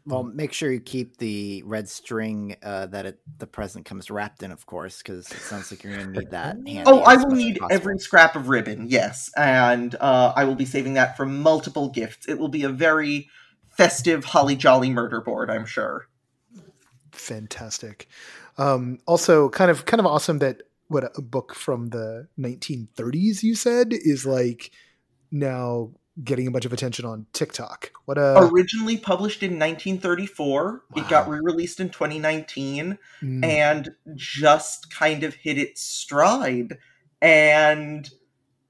[0.07, 4.43] Well, make sure you keep the red string uh, that it, the present comes wrapped
[4.43, 6.57] in, of course, because it sounds like you're going to need that.
[6.85, 10.93] oh, I will need every scrap of ribbon, yes, and uh, I will be saving
[10.93, 12.29] that for multiple gifts.
[12.29, 13.29] It will be a very
[13.71, 16.07] festive, holly jolly murder board, I'm sure.
[17.11, 18.07] Fantastic.
[18.59, 23.55] Um, also, kind of kind of awesome that what a book from the 1930s you
[23.55, 24.71] said is like
[25.31, 25.91] now
[26.23, 27.91] getting a bunch of attention on TikTok.
[28.05, 31.01] What a originally published in 1934, wow.
[31.01, 33.45] it got re-released in 2019 mm.
[33.45, 36.77] and just kind of hit its stride
[37.21, 38.09] and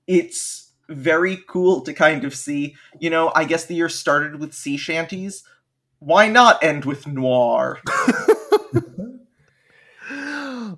[0.08, 4.54] it's very cool to kind of see, you know, I guess the year started with
[4.54, 5.44] sea shanties.
[6.00, 7.80] Why not end with noir?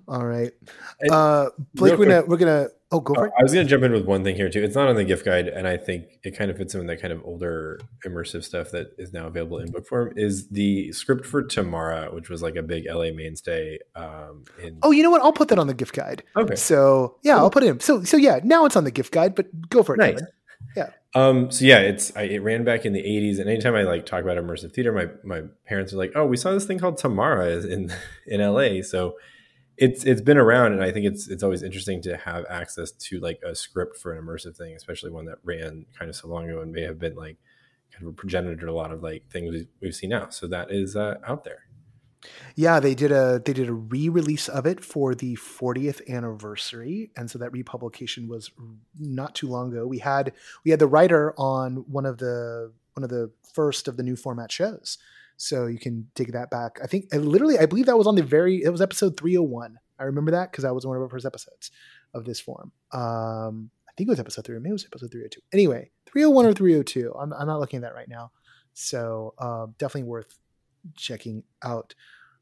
[0.07, 0.53] All right.
[1.11, 3.33] Uh, Blake, we're gonna we're gonna oh go for it.
[3.39, 4.63] I was gonna jump in with one thing here too.
[4.63, 6.87] It's not on the gift guide, and I think it kind of fits in with
[6.87, 10.13] that kind of older immersive stuff that is now available in book form.
[10.15, 13.77] Is the script for Tamara, which was like a big LA mainstay.
[13.95, 15.21] Um, in oh, you know what?
[15.21, 16.23] I'll put that on the gift guide.
[16.35, 16.55] Okay.
[16.55, 17.43] So yeah, cool.
[17.43, 17.79] I'll put it in.
[17.79, 19.99] So so yeah, now it's on the gift guide, but go for it.
[19.99, 20.13] Nice.
[20.13, 20.27] Kevin.
[20.75, 20.89] Yeah.
[21.15, 24.05] Um, so yeah, it's I, it ran back in the '80s, and anytime I like
[24.05, 26.97] talk about immersive theater, my my parents are like, "Oh, we saw this thing called
[26.97, 27.91] Tamara in
[28.25, 29.15] in LA." So
[29.77, 33.19] it's it's been around and i think it's it's always interesting to have access to
[33.19, 36.49] like a script for an immersive thing especially one that ran kind of so long
[36.49, 37.37] ago and may have been like
[37.97, 40.29] kind of a progenitor to a lot of like things we've, we've seen now.
[40.29, 41.63] So that is uh, out there.
[42.55, 47.29] Yeah they did a they did a re-release of it for the 40th anniversary and
[47.29, 48.51] so that republication was
[48.99, 49.85] not too long ago.
[49.85, 50.33] We had
[50.65, 54.15] we had the writer on one of the one of the first of the new
[54.15, 54.97] format shows
[55.37, 56.79] so you can dig that back.
[56.83, 59.77] I think literally, I believe that was on the very, it was episode 301.
[59.99, 61.71] I remember that because that was one of our first episodes
[62.13, 62.71] of this form.
[62.91, 65.41] Um, I think it was episode three, maybe it was episode 302.
[65.53, 67.13] Anyway, 301 or 302.
[67.13, 68.31] I'm, I'm not looking at that right now.
[68.73, 70.37] So uh, definitely worth
[70.95, 71.95] checking out.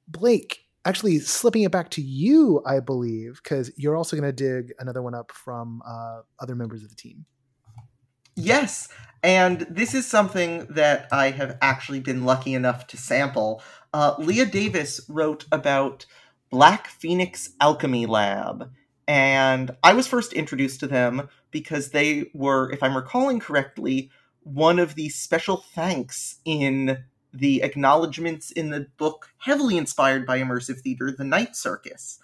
[0.08, 4.74] Blake, actually slipping it back to you, I believe, because you're also going to dig
[4.80, 7.26] another one up from uh, other members of the team.
[8.36, 8.90] Yes,
[9.24, 13.62] and this is something that I have actually been lucky enough to sample.
[13.94, 16.06] Uh, Leah Davis wrote about
[16.50, 18.72] Black Phoenix Alchemy Lab,
[19.08, 24.12] and I was first introduced to them because they were, if I'm recalling correctly,
[24.44, 30.80] one of the special thanks in the acknowledgments in the book, heavily inspired by immersive
[30.82, 32.20] theater, The Night Circus.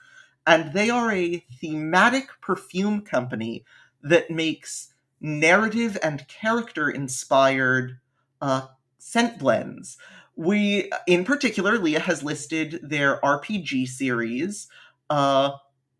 [0.46, 3.64] And they are a thematic perfume company
[4.02, 4.91] that makes
[5.22, 8.00] narrative and character inspired
[8.42, 9.98] uh, scent blends.
[10.36, 14.68] We, in particular, Leah has listed their RPG series.
[15.10, 15.52] Uh,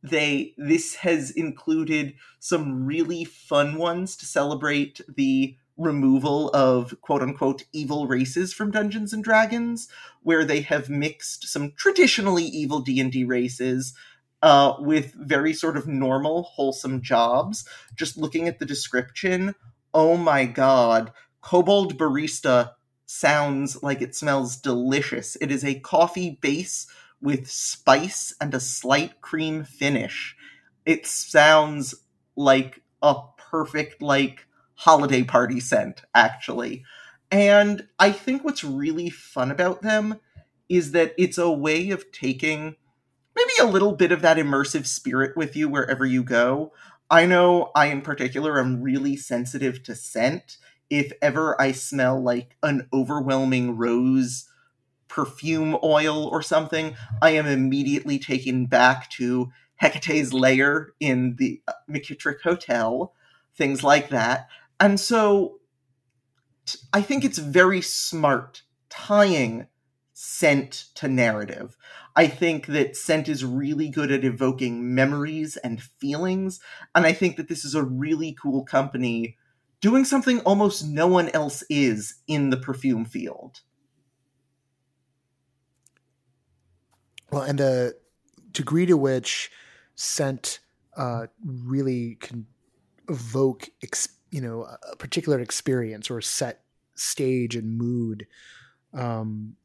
[0.04, 7.66] they this has included some really fun ones to celebrate the removal of quote unquote
[7.72, 9.88] evil races from Dungeons and Dragons,
[10.24, 13.94] where they have mixed some traditionally evil D and D races
[14.42, 17.66] uh, with very sort of normal, wholesome jobs.
[17.96, 19.56] Just looking at the description,
[19.94, 22.72] oh my god, Kobold Barista
[23.06, 25.36] sounds like it smells delicious.
[25.42, 26.88] It is a coffee base
[27.22, 30.36] with spice and a slight cream finish.
[30.86, 31.94] It sounds
[32.36, 36.84] like a perfect, like, holiday party scent, actually.
[37.30, 40.20] And I think what's really fun about them
[40.70, 42.76] is that it's a way of taking
[43.36, 46.74] maybe a little bit of that immersive spirit with you wherever you go.
[47.10, 50.58] I know I, in particular, am really sensitive to scent.
[50.90, 54.48] If ever I smell like an overwhelming rose
[55.08, 61.74] perfume oil or something, I am immediately taken back to Hecate's lair in the uh,
[61.90, 63.14] McKittrick Hotel,
[63.56, 64.48] things like that.
[64.80, 65.60] And so
[66.94, 69.68] I think it's very smart tying
[70.24, 71.76] scent to narrative.
[72.16, 76.60] I think that scent is really good at evoking memories and feelings,
[76.94, 79.36] and I think that this is a really cool company
[79.80, 83.62] doing something almost no one else is in the perfume field.
[87.32, 87.98] Well, and the
[88.52, 89.50] degree to which
[89.96, 90.60] scent
[90.96, 92.46] uh, really can
[93.10, 98.28] evoke, ex- you know, a particular experience or set stage and mood
[98.94, 99.56] um,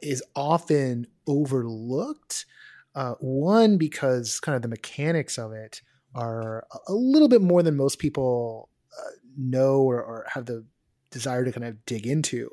[0.00, 2.46] is often overlooked.
[2.94, 5.80] Uh, one because kind of the mechanics of it
[6.14, 10.62] are a little bit more than most people uh, know or, or, have the
[11.10, 12.50] desire to kind of dig into.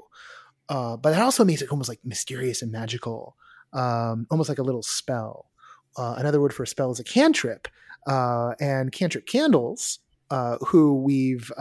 [0.69, 3.35] Uh, but that also makes it almost like mysterious and magical,
[3.73, 5.49] um, almost like a little spell.
[5.97, 7.67] Uh, another word for a spell is a cantrip,
[8.07, 9.99] uh, and cantrip candles,
[10.29, 11.51] uh, who we've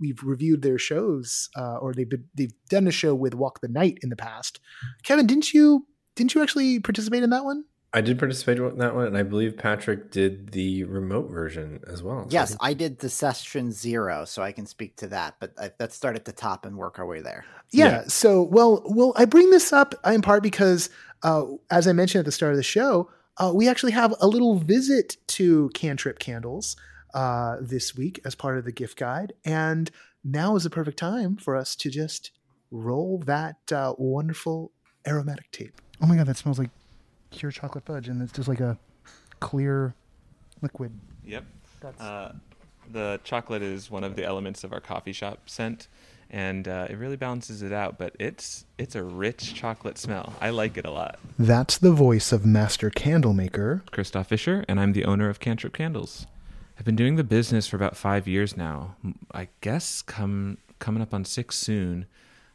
[0.00, 3.68] we've reviewed their shows, uh, or they've been, they've done a show with Walk the
[3.68, 4.60] Night in the past.
[5.02, 7.64] Kevin, didn't you didn't you actually participate in that one?
[7.92, 12.02] I did participate in that one, and I believe Patrick did the remote version as
[12.02, 12.26] well.
[12.28, 12.56] Yes, so.
[12.60, 15.36] I did the session zero, so I can speak to that.
[15.38, 17.44] But I, let's start at the top and work our way there.
[17.70, 17.86] Yeah.
[17.86, 18.02] yeah.
[18.08, 20.90] So, well, well, I bring this up in part because,
[21.22, 24.26] uh, as I mentioned at the start of the show, uh, we actually have a
[24.26, 26.74] little visit to Cantrip Candles
[27.14, 29.32] uh, this week as part of the gift guide.
[29.44, 29.90] And
[30.22, 32.32] now is the perfect time for us to just
[32.70, 34.72] roll that uh, wonderful
[35.06, 35.80] aromatic tape.
[36.02, 36.70] Oh my God, that smells like
[37.30, 38.08] pure chocolate fudge.
[38.08, 38.78] And it's just like a
[39.40, 39.94] clear
[40.60, 40.92] liquid.
[41.24, 41.44] Yep.
[42.00, 42.32] Uh,
[42.90, 45.88] the chocolate is one of the elements of our coffee shop scent.
[46.30, 50.32] And uh, it really balances it out, but it's it's a rich chocolate smell.
[50.40, 51.20] I like it a lot.
[51.38, 56.26] That's the voice of master candlemaker Christoff Visscher, and I'm the owner of Cantrip Candles.
[56.78, 58.96] I've been doing the business for about five years now.
[59.32, 62.06] I guess come coming up on six soon.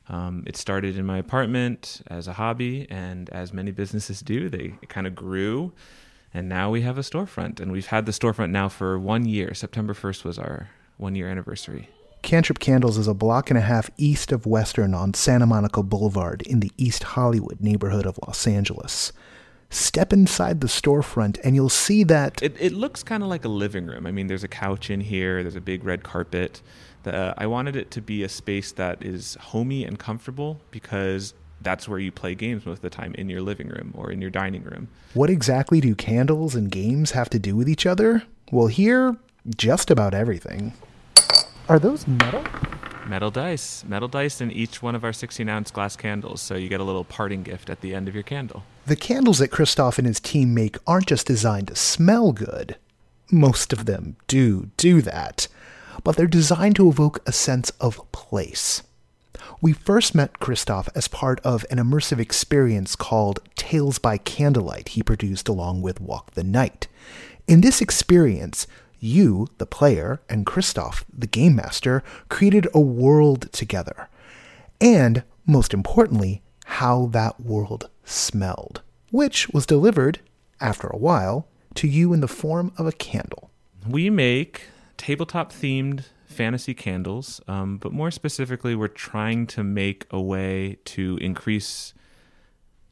[0.10, 4.74] Um, it started in my apartment as a hobby, and as many businesses do, they
[4.88, 5.72] kind of grew.
[6.34, 9.54] And now we have a storefront, and we've had the storefront now for one year.
[9.54, 11.90] September 1st was our one year anniversary.
[12.22, 16.42] Cantrip Candles is a block and a half east of Western on Santa Monica Boulevard
[16.42, 19.14] in the East Hollywood neighborhood of Los Angeles
[19.70, 23.50] step inside the storefront and you'll see that it, it looks kind of like a
[23.50, 24.06] living room.
[24.06, 26.62] I mean, there's a couch in here, there's a big red carpet.
[27.04, 31.34] The, uh, I wanted it to be a space that is homey and comfortable because
[31.62, 34.22] that's where you play games most of the time in your living room or in
[34.22, 34.88] your dining room.
[35.14, 38.24] What exactly do candles and games have to do with each other?
[38.52, 39.18] Well, here,
[39.56, 40.74] just about everything.
[41.68, 42.44] Are those metal?
[43.10, 43.84] Metal dice.
[43.86, 46.84] Metal dice in each one of our 16 ounce glass candles, so you get a
[46.84, 48.64] little parting gift at the end of your candle.
[48.86, 52.78] The candles that Christoff and his team make aren't just designed to smell good.
[53.32, 55.48] Most of them do do that,
[56.04, 58.84] but they're designed to evoke a sense of place.
[59.60, 65.04] We first met Christoff as part of an immersive experience called Tales by Candlelight he
[65.04, 66.88] produced along with Walk the Night.
[67.48, 68.68] In this experience,
[69.00, 74.10] you, the player, and Christoff, the game master, created a world together.
[74.82, 78.82] And, most importantly, how that world smelled,
[79.12, 80.20] which was delivered,
[80.62, 83.50] after a while, to you in the form of a candle.
[83.88, 84.64] We make
[84.98, 91.18] tabletop themed fantasy candles, um, but more specifically, we're trying to make a way to
[91.22, 91.94] increase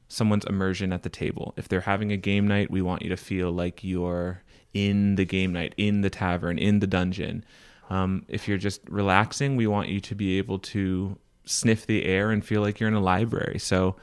[0.07, 1.53] someone's immersion at the table.
[1.57, 4.41] If they're having a game night, we want you to feel like you're
[4.73, 7.43] in the game night, in the tavern, in the dungeon.
[7.89, 12.31] Um, if you're just relaxing, we want you to be able to sniff the air
[12.31, 13.59] and feel like you're in a library.
[13.59, 13.95] So,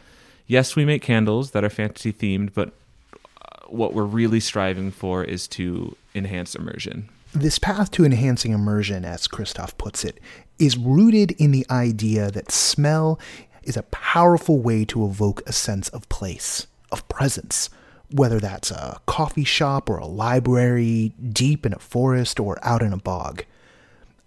[0.46, 2.72] yes, we make candles that are fantasy themed, but
[3.12, 7.08] uh, what we're really striving for is to enhance immersion.
[7.34, 10.20] This path to enhancing immersion, as Christoff puts it,
[10.58, 13.18] is rooted in the idea that smell
[13.64, 17.70] is a powerful way to evoke a sense of place, of presence,
[18.14, 22.92] whether that's a coffee shop or a library, deep in a forest or out in
[22.92, 23.44] a bog.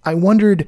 [0.03, 0.67] I wondered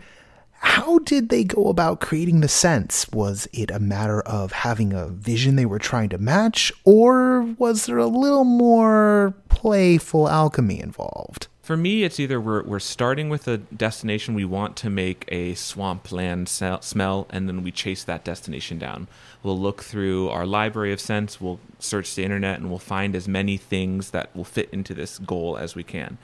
[0.61, 3.09] how did they go about creating the sense?
[3.11, 7.85] Was it a matter of having a vision they were trying to match, or was
[7.85, 11.47] there a little more playful alchemy involved?
[11.69, 15.53] For me, it's either we're, we're starting with a destination we want to make a
[15.53, 19.07] swampland smell, and then we chase that destination down.
[19.43, 23.27] We'll look through our library of scents, we'll search the internet, and we'll find as
[23.27, 26.17] many things that will fit into this goal as we can.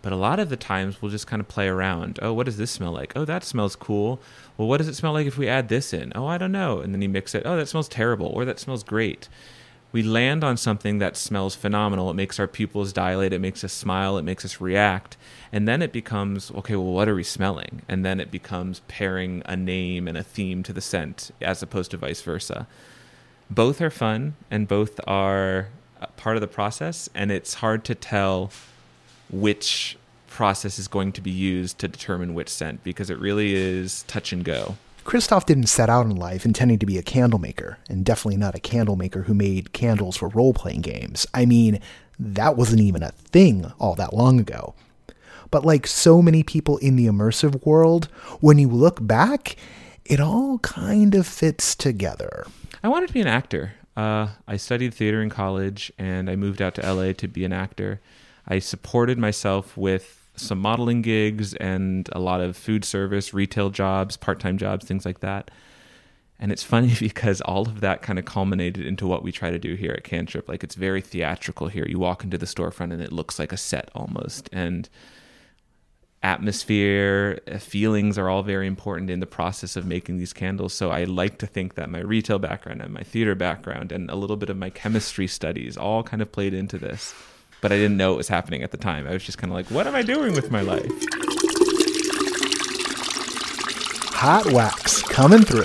[0.00, 2.18] But a lot of the times we'll just kind of play around.
[2.22, 3.12] Oh, what does this smell like?
[3.14, 4.22] Oh, that smells cool.
[4.56, 6.12] Well, what does it smell like if we add this in?
[6.14, 6.80] Oh, I don't know.
[6.80, 7.42] And then you mix it.
[7.44, 9.28] Oh, that smells terrible, or that smells great
[9.98, 12.08] we land on something that smells phenomenal.
[12.08, 15.16] It makes our pupils dilate, it makes us smile, it makes us react.
[15.50, 17.82] And then it becomes, okay, well, what are we smelling?
[17.88, 21.90] And then it becomes pairing a name and a theme to the scent as opposed
[21.90, 22.68] to vice versa.
[23.50, 25.66] Both are fun and both are
[26.16, 28.52] part of the process, and it's hard to tell
[29.30, 34.04] which process is going to be used to determine which scent because it really is
[34.04, 34.76] touch and go.
[35.08, 38.60] Christoff didn't set out in life intending to be a candlemaker, and definitely not a
[38.60, 41.26] candlemaker who made candles for role playing games.
[41.32, 41.80] I mean,
[42.18, 44.74] that wasn't even a thing all that long ago.
[45.50, 49.56] But like so many people in the immersive world, when you look back,
[50.04, 52.46] it all kind of fits together.
[52.82, 53.72] I wanted to be an actor.
[53.96, 57.52] Uh, I studied theater in college and I moved out to LA to be an
[57.54, 58.02] actor.
[58.46, 64.16] I supported myself with some modeling gigs and a lot of food service, retail jobs,
[64.16, 65.50] part time jobs, things like that.
[66.40, 69.58] And it's funny because all of that kind of culminated into what we try to
[69.58, 70.48] do here at Cantrip.
[70.48, 71.86] Like it's very theatrical here.
[71.86, 74.48] You walk into the storefront and it looks like a set almost.
[74.52, 74.88] And
[76.22, 80.74] atmosphere, uh, feelings are all very important in the process of making these candles.
[80.74, 84.16] So I like to think that my retail background and my theater background and a
[84.16, 87.14] little bit of my chemistry studies all kind of played into this
[87.60, 89.06] but I didn't know it was happening at the time.
[89.06, 90.90] I was just kind of like, what am I doing with my life?
[94.14, 95.62] Hot wax coming through.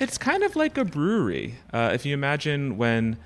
[0.00, 1.56] It's kind of like a brewery.
[1.72, 3.18] Uh, if you imagine when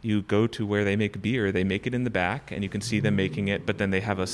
[0.00, 2.68] you go to where they make beer, they make it in the back and you
[2.68, 4.26] can see them making it, but then they have a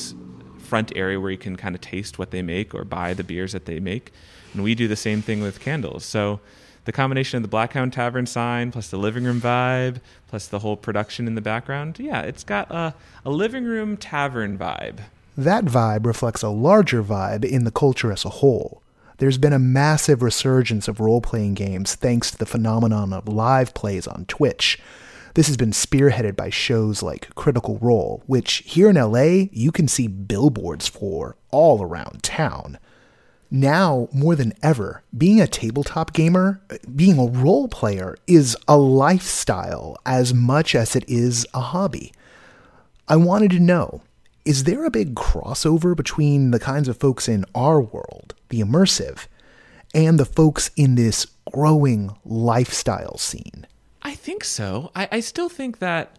[0.59, 3.53] front area where you can kind of taste what they make or buy the beers
[3.53, 4.13] that they make.
[4.53, 6.05] And we do the same thing with candles.
[6.05, 6.41] So
[6.89, 10.61] the combination of the Black Blackhound Tavern sign plus the living room vibe plus the
[10.61, 12.95] whole production in the background, yeah, it's got a,
[13.26, 15.01] a living room tavern vibe.
[15.36, 18.80] That vibe reflects a larger vibe in the culture as a whole.
[19.18, 23.74] There's been a massive resurgence of role playing games thanks to the phenomenon of live
[23.74, 24.78] plays on Twitch.
[25.34, 29.89] This has been spearheaded by shows like Critical Role, which here in LA you can
[29.89, 32.78] see billboards for all around town
[33.51, 36.61] now more than ever, being a tabletop gamer,
[36.95, 42.13] being a role player is a lifestyle as much as it is a hobby.
[43.09, 44.03] I wanted to know
[44.45, 49.27] is there a big crossover between the kinds of folks in our world, the immersive,
[49.95, 53.67] and the folks in this growing lifestyle scene?
[54.03, 54.91] I think so.
[54.95, 56.19] I, I still think that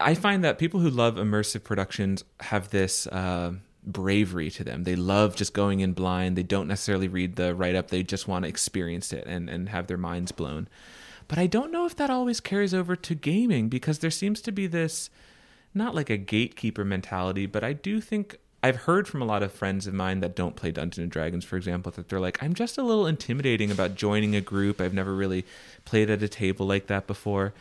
[0.00, 3.06] I find that people who love immersive productions have this.
[3.06, 3.54] Uh,
[3.86, 4.84] bravery to them.
[4.84, 6.36] They love just going in blind.
[6.36, 7.88] They don't necessarily read the write up.
[7.88, 10.68] They just want to experience it and, and have their minds blown.
[11.28, 14.52] But I don't know if that always carries over to gaming because there seems to
[14.52, 15.10] be this
[15.74, 19.52] not like a gatekeeper mentality, but I do think I've heard from a lot of
[19.52, 22.54] friends of mine that don't play Dungeons and Dragons, for example, that they're like, I'm
[22.54, 24.80] just a little intimidating about joining a group.
[24.80, 25.44] I've never really
[25.84, 27.52] played at a table like that before.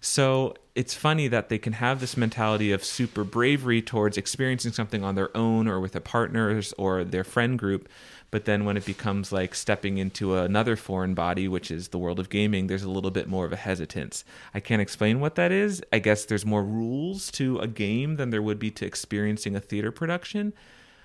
[0.00, 5.04] So it's funny that they can have this mentality of super bravery towards experiencing something
[5.04, 7.86] on their own or with their partners or their friend group.
[8.30, 12.18] But then when it becomes like stepping into another foreign body, which is the world
[12.18, 14.24] of gaming, there's a little bit more of a hesitance.
[14.54, 15.82] I can't explain what that is.
[15.92, 19.60] I guess there's more rules to a game than there would be to experiencing a
[19.60, 20.54] theater production.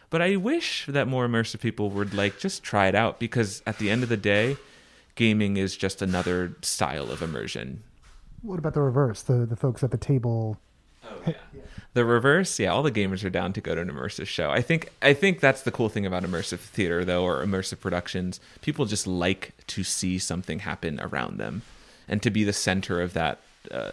[0.10, 3.80] But I wish that more immersive people would like just try it out because at
[3.80, 4.56] the end of the day,
[5.16, 7.84] gaming is just another style of immersion.
[8.42, 9.22] What about the reverse?
[9.22, 10.58] The the folks at the table.
[11.04, 11.34] Oh yeah.
[11.94, 12.74] The reverse, yeah.
[12.74, 14.52] All the gamers are down to go to an immersive show.
[14.52, 18.42] I think I think that's the cool thing about immersive theater, though, or immersive productions.
[18.62, 21.62] People just like to see something happen around them,
[22.08, 23.40] and to be the center of that
[23.72, 23.92] uh,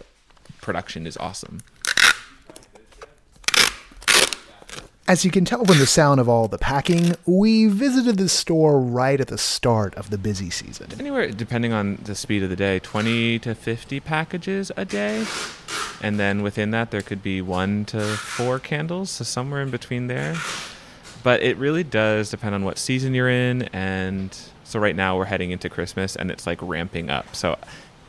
[0.61, 1.61] production is awesome.
[5.05, 8.79] As you can tell from the sound of all the packing, we visited the store
[8.79, 10.87] right at the start of the busy season.
[10.97, 15.25] Anywhere, depending on the speed of the day, 20 to 50 packages a day.
[16.01, 20.07] And then within that, there could be one to four candles, so somewhere in between
[20.07, 20.35] there.
[21.21, 23.63] But it really does depend on what season you're in.
[23.73, 24.33] And
[24.63, 27.35] so right now, we're heading into Christmas and it's like ramping up.
[27.35, 27.57] So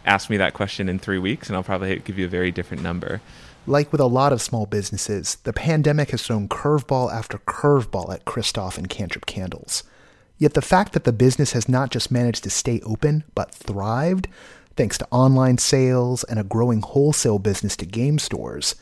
[0.07, 2.85] ask me that question in three weeks, and I'll probably give you a very different
[2.85, 3.21] number.
[3.67, 8.27] Like with a lot of small businesses, the pandemic has thrown curveball after curveball at
[8.27, 9.83] Christoff and Cantrip Candles.
[10.37, 14.29] Yet the fact that the business has not just managed to stay open, but thrived,
[14.77, 18.75] thanks to online sales and a growing wholesale business to game stores,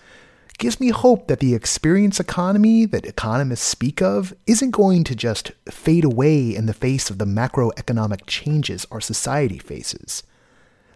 [0.59, 5.53] gives me hope that the experience economy that economists speak of isn't going to just
[5.71, 10.25] fade away in the face of the macroeconomic changes our society faces.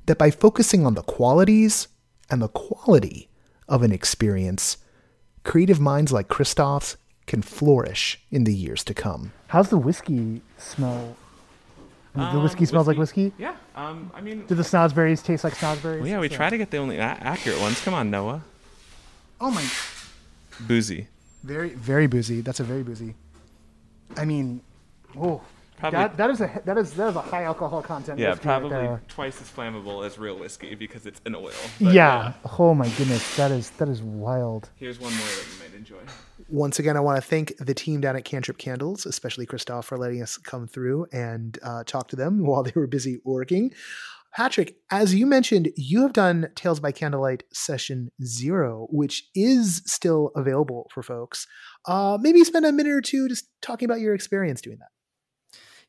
[0.07, 1.87] That by focusing on the qualities
[2.29, 3.26] and the quality
[3.69, 4.77] of an experience,
[5.45, 6.97] creative minds like Christoff's
[7.27, 9.33] can flourish in the years to come.
[9.49, 11.17] How's the whiskey smell?
[12.15, 13.33] the whiskey Um, smells like whiskey?
[13.37, 13.57] Yeah.
[13.75, 15.99] Um, I mean, Do the snozzberries taste like snozzberries?
[16.01, 17.79] well, yeah, we try to get the only a- accurate ones.
[17.83, 18.43] Come on, Noah.
[19.41, 19.65] Oh my
[20.67, 21.09] Boozy.
[21.45, 22.41] Very, very boozy.
[22.41, 23.15] That's a very boozy.
[24.17, 24.63] I mean,
[25.21, 25.43] oh,
[25.79, 28.19] Probably- that that is a that is that is a high alcohol content.
[28.19, 31.51] Yeah, whiskey right probably twice as flammable as real whiskey because it's an oil.
[31.81, 32.33] But, yeah.
[32.59, 34.71] Oh my goodness, that is that is wild.
[34.77, 35.99] Here's one more that you might enjoy.
[36.49, 39.99] Once again, I want to thank the team down at Cantrip Candles, especially Christoff, for
[39.99, 43.73] letting us come through and uh, talk to them while they were busy working.
[44.35, 50.31] Patrick, as you mentioned, you have done Tales by Candlelight Session Zero, which is still
[50.37, 51.47] available for folks.
[51.87, 54.89] Uh, maybe spend a minute or two just talking about your experience doing that.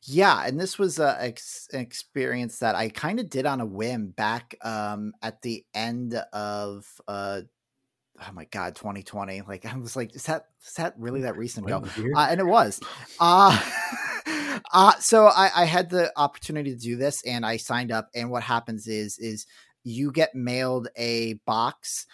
[0.02, 3.66] Yeah, and this was a ex- an experience that I kind of did on a
[3.66, 7.40] whim back um, at the end of uh,
[8.20, 9.42] oh my god, 2020.
[9.42, 11.82] Like I was like, is that is that really that recent ago?
[12.16, 12.80] Uh, and it was.
[13.20, 13.58] Uh,
[14.72, 18.08] uh, so I, I had the opportunity to do this, and I signed up.
[18.14, 19.46] And what happens is is
[19.84, 22.06] you get mailed a box.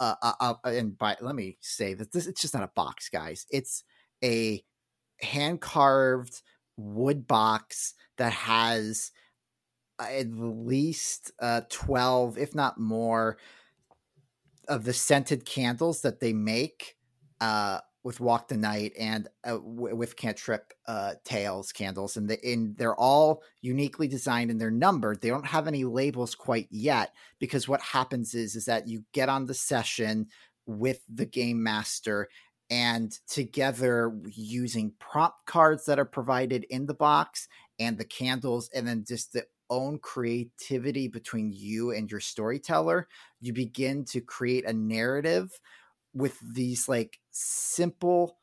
[0.00, 3.08] Uh, uh, uh, and by let me say that this it's just not a box,
[3.08, 3.46] guys.
[3.50, 3.84] It's
[4.22, 4.62] a
[5.20, 6.42] hand carved
[6.78, 9.10] wood box that has
[10.00, 13.36] at least uh, 12 if not more
[14.68, 16.96] of the scented candles that they make
[17.40, 22.38] uh, with walk the night and uh, w- with cantrip uh, tails candles and, the,
[22.44, 25.20] and they're all uniquely designed and they're numbered.
[25.20, 29.28] They don't have any labels quite yet because what happens is is that you get
[29.28, 30.28] on the session
[30.66, 32.28] with the game master
[32.70, 37.48] and together using prompt cards that are provided in the box
[37.78, 43.06] and the candles and then just the own creativity between you and your storyteller
[43.40, 45.60] you begin to create a narrative
[46.14, 48.38] with these like simple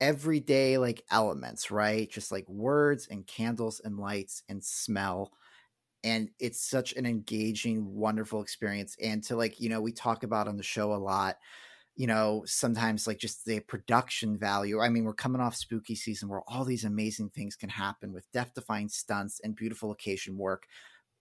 [0.00, 2.10] everyday like elements right?
[2.10, 5.32] Just like words and candles and lights and smell
[6.04, 10.48] and it's such an engaging wonderful experience and to like you know we talk about
[10.48, 11.36] on the show a lot
[12.02, 14.80] you know, sometimes like just the production value.
[14.80, 18.26] I mean, we're coming off spooky season where all these amazing things can happen with
[18.32, 20.64] death defying stunts and beautiful location work.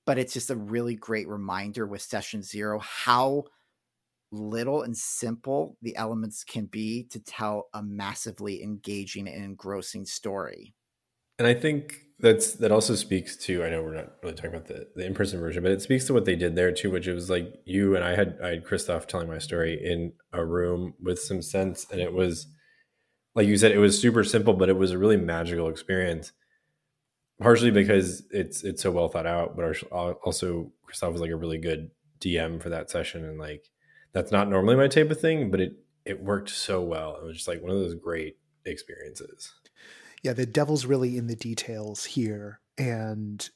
[0.07, 3.43] But it's just a really great reminder with session zero how
[4.31, 10.73] little and simple the elements can be to tell a massively engaging and engrossing story.
[11.41, 14.67] And I think that's that also speaks to I know we're not really talking about
[14.67, 17.07] the, the in person version, but it speaks to what they did there too, which
[17.07, 20.45] it was like you and I had I had Christoff telling my story in a
[20.45, 22.45] room with some sense, and it was
[23.33, 26.31] like you said, it was super simple, but it was a really magical experience.
[27.41, 31.57] Partially because it's it's so well thought out, but also Christoff was like a really
[31.57, 31.89] good
[32.19, 33.63] DM for that session, and like
[34.13, 35.73] that's not normally my type of thing, but it
[36.05, 37.17] it worked so well.
[37.19, 39.51] It was just like one of those great experiences
[40.23, 42.59] yeah, the devil's really in the details here.
[42.77, 43.47] And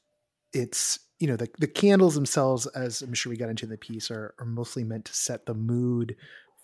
[0.54, 3.78] it's, you know, the, the candles themselves, as I'm sure we got into in the
[3.78, 6.16] piece, are, are mostly meant to set the mood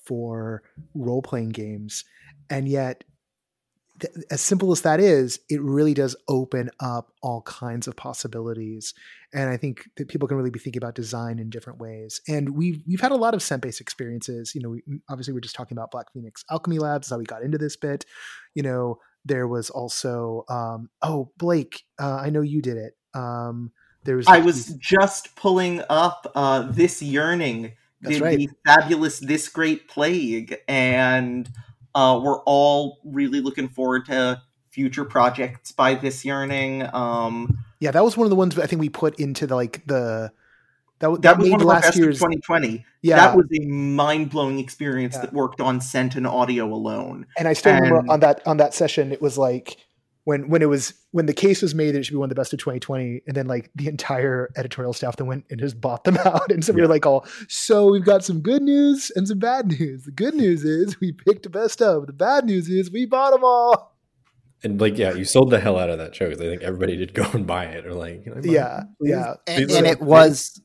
[0.05, 2.03] for role playing games.
[2.49, 3.03] And yet,
[3.99, 8.93] th- as simple as that is, it really does open up all kinds of possibilities.
[9.33, 12.19] And I think that people can really be thinking about design in different ways.
[12.27, 14.53] And we've we've had a lot of scent based experiences.
[14.55, 17.43] You know, we, obviously we're just talking about Black Phoenix Alchemy Labs, how we got
[17.43, 18.05] into this bit.
[18.55, 23.71] You know, there was also um, oh blake uh, i know you did it um,
[24.03, 28.37] there was i was just pulling up uh, this yearning That's did right.
[28.37, 31.49] the fabulous this great plague and
[31.93, 38.03] uh, we're all really looking forward to future projects by this yearning um, yeah that
[38.03, 40.31] was one of the ones i think we put into the like the
[41.01, 43.15] that, that, that was made one of our last best year's of 2020 yeah.
[43.15, 45.21] That was a mind-blowing experience Yeah.
[45.21, 47.25] that worked on scent and audio alone.
[47.37, 49.77] And i still remember on that on that session it was like
[50.23, 52.29] when when it was when the case was made that it should be one of
[52.29, 55.81] the best of 2020 and then like the entire editorial staff then went and just
[55.81, 56.51] bought them out.
[56.51, 59.67] And so we were like all so we've got some good news and some bad
[59.67, 60.03] news.
[60.03, 62.07] The good news is we picked the best of.
[62.07, 63.95] The bad news is we bought them all.
[64.63, 66.95] And like, yeah, you sold the hell out of that show because I think everybody
[66.95, 68.83] did go and buy it or like, "Can I buy yeah.
[69.01, 70.61] yeah and, and it was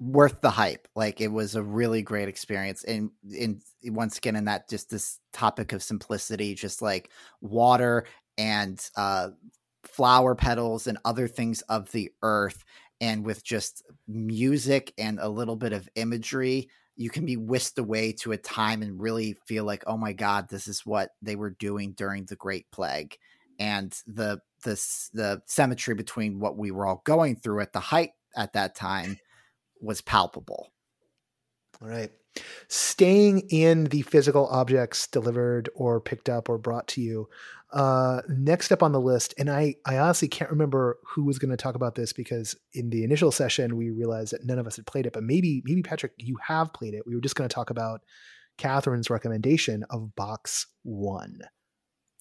[0.00, 0.88] worth the hype.
[0.94, 5.20] Like it was a really great experience and in once again in that just this
[5.32, 8.06] topic of simplicity just like water
[8.38, 9.28] and uh
[9.84, 12.64] flower petals and other things of the earth
[13.00, 18.12] and with just music and a little bit of imagery you can be whisked away
[18.12, 21.50] to a time and really feel like oh my god this is what they were
[21.50, 23.16] doing during the great plague.
[23.58, 24.72] And the the
[25.12, 29.16] the symmetry between what we were all going through at the height at that time
[29.84, 30.72] was palpable
[31.80, 32.12] all right
[32.68, 37.28] staying in the physical objects delivered or picked up or brought to you
[37.74, 41.50] uh, next up on the list, and I, I honestly can't remember who was going
[41.50, 44.76] to talk about this because in the initial session we realized that none of us
[44.76, 47.02] had played it, but maybe maybe Patrick, you have played it.
[47.04, 48.02] We were just going to talk about
[48.58, 51.40] Kathryn's recommendation of Box One.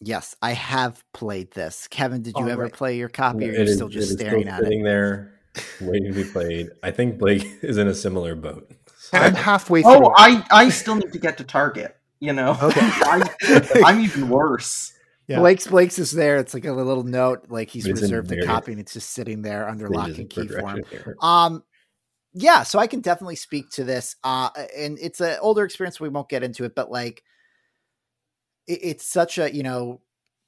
[0.02, 1.88] Yes, I have played this.
[1.88, 2.74] Kevin, did you ever right.
[2.74, 4.86] play your copy, or are you still just staring still at sitting it?
[4.86, 5.40] there,
[5.82, 6.70] waiting to be played.
[6.82, 8.72] I think Blake is in a similar boat.
[9.12, 10.08] I'm halfway oh, through.
[10.08, 11.96] Oh, I I still need to get to Target.
[12.20, 12.80] You know, okay.
[12.82, 14.94] I, I'm even worse.
[15.28, 15.40] Yeah.
[15.40, 16.38] Blake's Blake's is there.
[16.38, 19.42] It's like a little note, like he's it's reserved the copy, and it's just sitting
[19.42, 20.84] there under lock and key for him.
[21.22, 21.64] Um,
[22.34, 24.16] yeah, so I can definitely speak to this.
[24.24, 26.00] Uh, and it's an older experience.
[26.00, 27.24] We won't get into it, but like,
[28.68, 30.02] it, it's such a you know,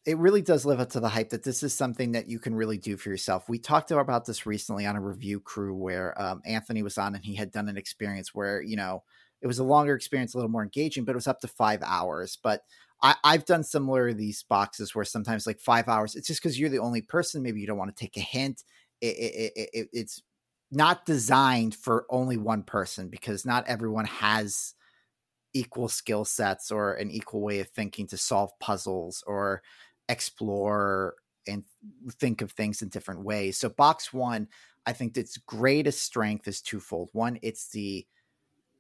[0.06, 2.54] it really does live up to the hype that this is something that you can
[2.54, 3.50] really do for yourself.
[3.50, 7.26] We talked about this recently on a review crew where um, Anthony was on, and
[7.26, 9.04] he had done an experience where you know
[9.42, 11.82] it was a longer experience, a little more engaging, but it was up to five
[11.84, 12.62] hours, but
[13.02, 16.70] I, I've done similar these boxes where sometimes like five hours, it's just because you're
[16.70, 17.44] the only person.
[17.44, 18.64] Maybe you don't want to take a hint.
[19.02, 20.24] It, it, it, it's
[20.72, 24.74] not designed for only one person because not everyone has
[25.54, 29.62] equal skill sets or an equal way of thinking to solve puzzles or
[30.10, 31.16] explore
[31.48, 31.64] and
[32.14, 33.58] think of things in different ways.
[33.58, 34.48] So box one,
[34.86, 37.10] I think its greatest strength is twofold.
[37.14, 38.06] One, it's the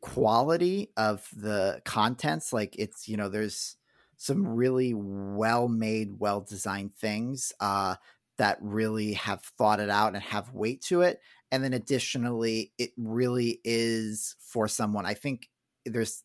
[0.01, 2.53] quality of the contents.
[2.53, 3.78] Like it's, you know, there's
[4.17, 7.95] some really well made, well designed things uh,
[8.38, 11.21] that really have thought it out and have weight to it.
[11.51, 15.05] And then additionally, it really is for someone.
[15.05, 15.49] I think
[15.86, 16.23] there's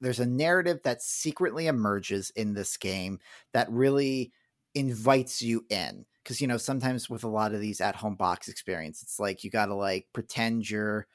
[0.00, 3.20] there's a narrative that secretly emerges in this game
[3.52, 4.32] that really
[4.74, 8.48] invites you in because you know sometimes with a lot of these at home box
[8.48, 11.06] experience it's like you got to like pretend you're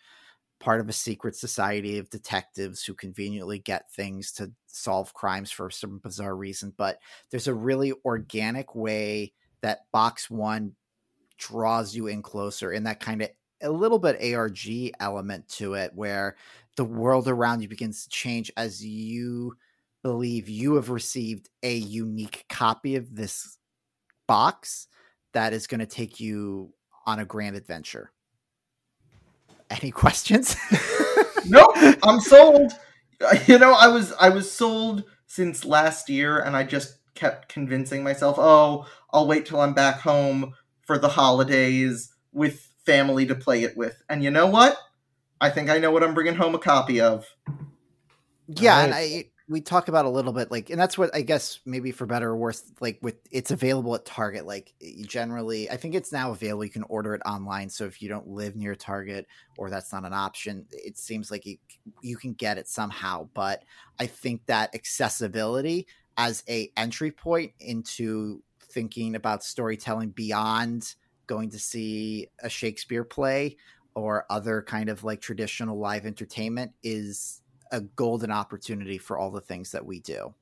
[0.60, 5.70] part of a secret society of detectives who conveniently get things to solve crimes for
[5.70, 6.74] some bizarre reason.
[6.76, 7.00] But
[7.30, 10.76] there's a really organic way that box one
[11.38, 13.30] draws you in closer in that kind of
[13.62, 16.36] a little bit ARG element to it where
[16.76, 19.56] the world around you begins to change as you
[20.04, 23.58] believe you have received a unique copy of this
[24.28, 24.88] box
[25.34, 26.74] that is going to take you
[27.06, 28.12] on a grand adventure.
[29.70, 30.56] Any questions?
[31.48, 32.74] nope, I'm sold.
[33.48, 38.04] You know, I was I was sold since last year, and I just kept convincing
[38.04, 43.64] myself, oh, I'll wait till I'm back home for the holidays with family to play
[43.64, 44.02] it with.
[44.10, 44.78] And you know what?
[45.42, 47.26] I think I know what I'm bringing home a copy of.
[48.48, 48.84] Yeah, right.
[48.86, 51.92] and I we talk about a little bit like and that's what i guess maybe
[51.92, 54.74] for better or worse like with it's available at target like
[55.04, 58.28] generally i think it's now available you can order it online so if you don't
[58.28, 59.26] live near target
[59.58, 61.58] or that's not an option it seems like you,
[62.02, 63.64] you can get it somehow but
[64.00, 65.88] i think that accessibility
[66.18, 70.96] as a entry point into thinking about storytelling beyond
[71.26, 73.56] going to see a shakespeare play
[73.96, 77.42] or other kind of like traditional live entertainment is
[77.72, 80.34] a golden opportunity for all the things that we do.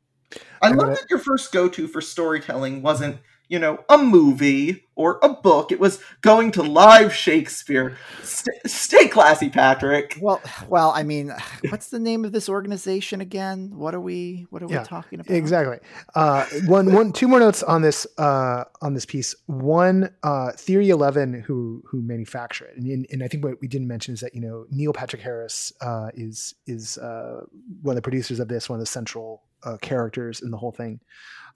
[0.61, 5.19] I love that your first go to for storytelling wasn't you know, a movie or
[5.21, 5.71] a book.
[5.71, 7.97] It was going to live Shakespeare.
[8.23, 10.17] St- stay classy, Patrick.
[10.19, 11.33] Well, well, I mean,
[11.69, 13.71] what's the name of this organization again?
[13.75, 14.47] What are we?
[14.49, 15.35] What are yeah, we talking about?
[15.35, 15.77] Exactly.
[16.15, 19.35] Uh, one, one, two more notes on this uh, on this piece.
[19.45, 23.87] One, uh, Theory Eleven, who who manufacture it, and, and I think what we didn't
[23.87, 27.41] mention is that you know Neil Patrick Harris uh, is is uh,
[27.81, 30.71] one of the producers of this, one of the central uh, characters in the whole
[30.71, 30.99] thing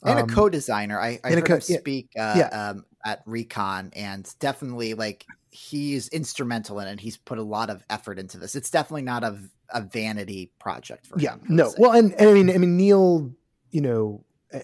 [0.04, 1.00] and um, a co-designer.
[1.00, 2.70] I, I heard co- him speak uh, yeah.
[2.70, 7.00] Um, at Recon, and definitely like he's instrumental in it.
[7.00, 8.56] He's put a lot of effort into this.
[8.56, 9.40] It's definitely not a,
[9.74, 11.42] a vanity project for yeah, him.
[11.44, 11.74] Yeah, no.
[11.78, 13.32] Well, and, and I mean, I mean, Neil,
[13.72, 14.62] you know, I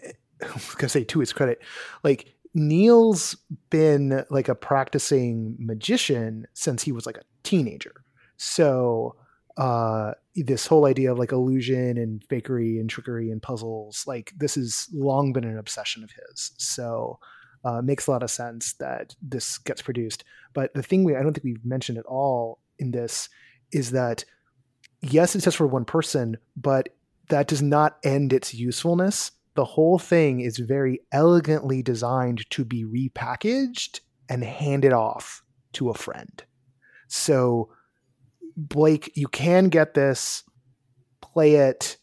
[0.53, 1.61] was gonna say to his credit,
[2.03, 3.35] like Neil's
[3.69, 8.03] been like a practicing magician since he was like a teenager.
[8.37, 9.15] So
[9.57, 14.55] uh this whole idea of like illusion and fakery and trickery and puzzles like this
[14.55, 16.51] has long been an obsession of his.
[16.57, 17.19] So
[17.63, 20.23] uh makes a lot of sense that this gets produced.
[20.53, 23.29] But the thing we i don't think we've mentioned at all in this
[23.71, 24.25] is that
[25.01, 26.89] yes it's just for one person but
[27.29, 29.31] that does not end its usefulness.
[29.55, 35.41] The whole thing is very elegantly designed to be repackaged and handed off
[35.73, 36.43] to a friend.
[37.07, 37.69] So,
[38.55, 40.43] Blake, you can get this,
[41.21, 41.97] play it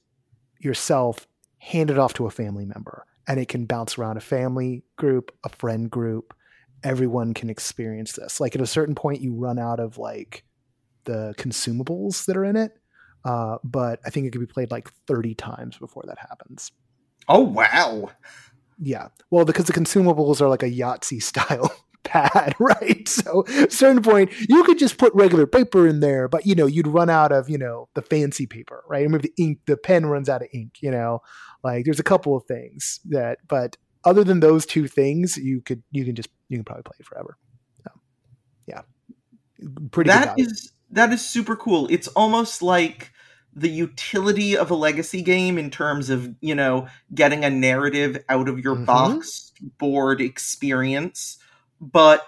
[0.58, 1.26] yourself,
[1.58, 5.34] hand it off to a family member, and it can bounce around a family group,
[5.44, 6.34] a friend group.
[6.84, 8.40] Everyone can experience this.
[8.40, 10.44] Like at a certain point, you run out of like
[11.04, 12.72] the consumables that are in it.
[13.24, 16.72] Uh, but I think it could be played like 30 times before that happens.
[17.28, 18.10] Oh wow.
[18.80, 19.08] Yeah.
[19.30, 21.72] Well, because the consumables are like a Yahtzee style
[22.04, 23.08] pad, right?
[23.08, 26.86] So certain point, you could just put regular paper in there, but you know, you'd
[26.86, 29.08] run out of, you know, the fancy paper, right?
[29.08, 31.20] Maybe the ink, the pen runs out of ink, you know.
[31.64, 35.82] Like there's a couple of things that but other than those two things, you could
[35.90, 37.36] you can just you can probably play it forever.
[37.84, 37.90] So,
[38.66, 38.82] yeah.
[39.90, 41.86] Pretty That is that is super cool.
[41.90, 43.12] It's almost like
[43.54, 48.48] the utility of a legacy game in terms of, you know, getting a narrative out
[48.48, 48.86] of your Mhm.
[48.86, 51.38] box board experience,
[51.82, 52.24] but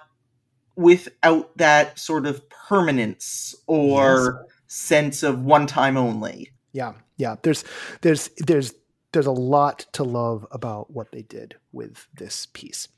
[0.77, 6.51] without that sort of permanence or sense of one time only.
[6.73, 7.37] Yeah, yeah.
[7.43, 7.65] There's
[8.01, 8.75] there's there's
[9.13, 12.89] there's a lot to love about what they did with this piece.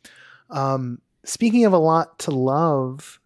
[0.49, 3.21] Um, speaking of a lot to love,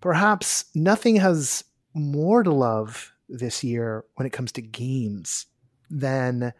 [0.00, 1.64] perhaps nothing has
[1.94, 5.46] more to love this year when it comes to games
[5.90, 6.52] than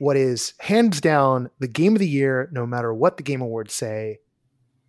[0.00, 3.74] what is hands down the game of the year, no matter what the Game Awards
[3.74, 4.18] say.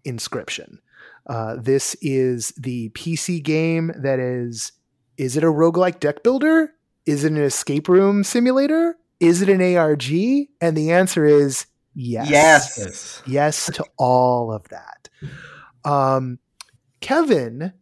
[0.05, 0.79] Inscryption.
[1.27, 4.71] Uh, this is the PC game that is.
[5.17, 6.73] Is it a roguelike deck builder?
[7.05, 8.95] Is it an escape room simulator?
[9.19, 10.11] Is it an ARG?
[10.61, 12.29] And the answer is yes.
[12.29, 12.77] Yes.
[12.77, 13.23] Yes.
[13.27, 15.09] Yes to all of that.
[15.85, 16.39] Um,
[17.01, 17.73] Kevin,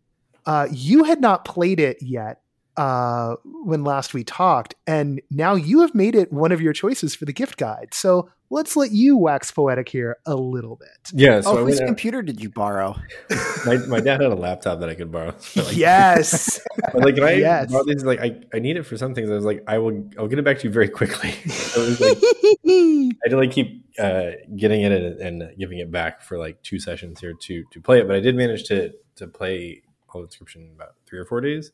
[0.46, 2.42] uh, you had not played it yet
[2.80, 7.14] uh, when last we talked, and now you have made it one of your choices
[7.14, 7.90] for the gift guide.
[7.94, 11.12] So let's let you wax poetic here a little bit.
[11.14, 11.42] Yeah.
[11.42, 12.96] So oh, I whose went out- computer did you borrow?
[13.66, 15.36] my, my dad had a laptop that I could borrow.
[15.40, 16.62] So, like, yes.
[16.94, 17.70] Like, can I Yes.
[17.72, 18.04] borrow these?
[18.06, 19.30] Like, I, I need it for some things.
[19.30, 21.32] I was like, I will, I'll get it back to you very quickly.
[21.52, 22.18] so like,
[22.66, 26.64] I had to like keep uh, getting it and, and giving it back for like
[26.64, 28.08] two sessions here to to play it.
[28.08, 29.82] But I did manage to to play
[30.14, 31.72] all the Inscryption in about three or four days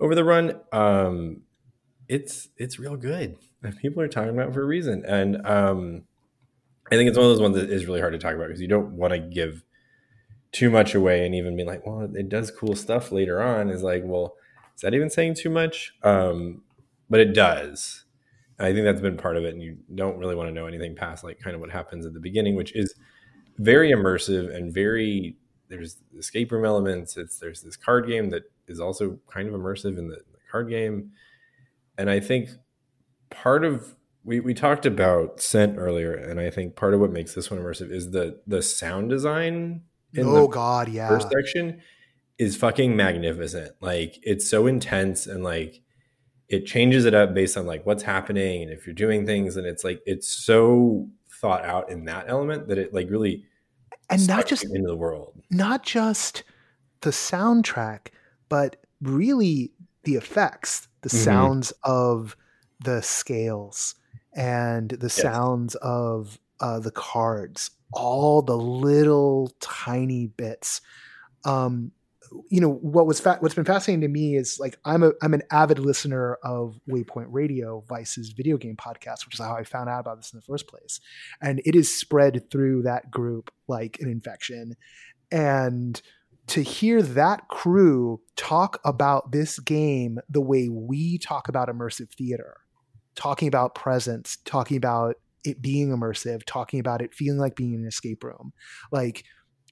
[0.00, 0.60] over the run.
[0.72, 1.42] Um,
[2.08, 3.36] it's it's real good.
[3.80, 6.02] People are talking about it for a reason, and um,
[6.90, 8.60] I think it's one of those ones that is really hard to talk about because
[8.60, 9.64] you don't want to give
[10.52, 13.70] too much away and even be like, well, it does cool stuff later on.
[13.70, 14.34] Is like, well,
[14.74, 15.92] is that even saying too much?
[16.02, 16.62] Um,
[17.08, 18.04] but it does.
[18.58, 20.94] I think that's been part of it, and you don't really want to know anything
[20.94, 22.94] past like kind of what happens at the beginning, which is
[23.58, 25.36] very immersive and very.
[25.68, 27.16] There's escape room elements.
[27.16, 30.70] It's there's this card game that is also kind of immersive in the, the card
[30.70, 31.10] game,
[31.98, 32.50] and I think
[33.30, 37.34] part of we we talked about scent earlier, and I think part of what makes
[37.34, 39.82] this one immersive is the the sound design.
[40.14, 41.08] in oh God, yeah.
[41.08, 41.80] first section
[42.38, 43.72] is fucking magnificent.
[43.80, 45.82] Like it's so intense and like
[46.48, 49.66] it changes it up based on like what's happening and if you're doing things and
[49.66, 51.08] it's like it's so
[51.40, 53.44] thought out in that element that it like really
[54.10, 55.40] and not just into the world.
[55.50, 56.42] not just
[57.02, 58.08] the soundtrack,
[58.50, 59.72] but really
[60.04, 61.24] the effects, the Mhm.
[61.24, 62.36] sounds of
[62.84, 63.94] the scales
[64.34, 70.82] and the sounds of uh, the cards, all the little tiny bits.
[71.44, 71.92] Um,
[72.48, 75.34] you know what was fa- what's been fascinating to me is like I'm a I'm
[75.34, 79.88] an avid listener of Waypoint Radio, Vice's video game podcast, which is how I found
[79.88, 81.00] out about this in the first place,
[81.42, 84.76] and it is spread through that group like an infection,
[85.32, 86.00] and
[86.50, 92.56] to hear that crew talk about this game the way we talk about immersive theater,
[93.14, 97.82] talking about presence, talking about it being immersive, talking about it feeling like being in
[97.82, 98.52] an escape room,
[98.90, 99.24] like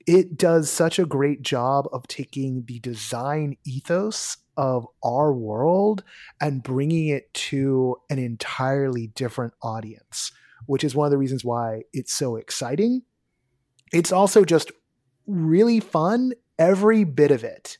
[0.06, 6.04] it does such a great job of taking the design ethos of our world
[6.40, 10.30] and bringing it to an entirely different audience,
[10.66, 13.02] which is one of the reasons why it's so exciting.
[13.92, 14.70] It's also just
[15.26, 17.78] really fun, every bit of it.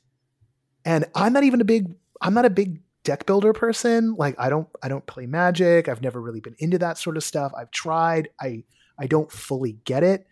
[0.85, 1.87] And I'm not even a big,
[2.21, 4.15] I'm not a big deck builder person.
[4.17, 5.89] Like I don't, I don't play magic.
[5.89, 7.53] I've never really been into that sort of stuff.
[7.57, 8.29] I've tried.
[8.41, 8.65] I,
[8.99, 10.27] I don't fully get it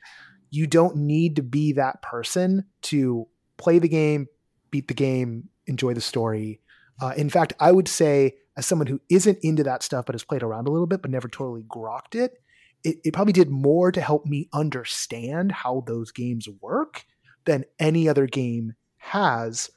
[0.51, 3.27] you don't need to be that person to
[3.57, 4.27] play the game,
[4.71, 6.61] beat the game, enjoy the story.
[7.01, 10.25] Uh, in fact, I would say, as someone who isn't into that stuff but has
[10.25, 12.41] played around a little bit but never totally grokked it,
[12.85, 17.05] it, it probably did more to help me understand how those games work
[17.47, 19.71] than any other game has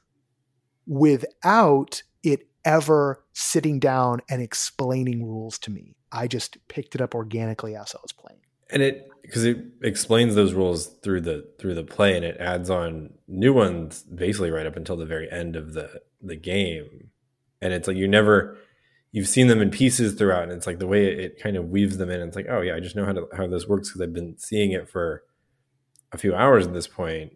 [0.86, 5.96] without it ever sitting down and explaining rules to me.
[6.12, 8.42] I just picked it up organically as I was playing.
[8.70, 12.70] and it because it explains those rules through the through the play and it adds
[12.70, 17.10] on new ones basically right up until the very end of the the game
[17.62, 18.58] and it's like you never
[19.12, 21.98] you've seen them in pieces throughout and it's like the way it, kind of weaves
[21.98, 24.02] them in it's like oh yeah i just know how to how this works because
[24.02, 25.24] i've been seeing it for
[26.12, 27.34] a few hours at this point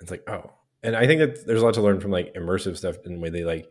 [0.00, 0.50] it's like oh
[0.82, 3.20] and i think that there's a lot to learn from like immersive stuff in the
[3.20, 3.70] way they like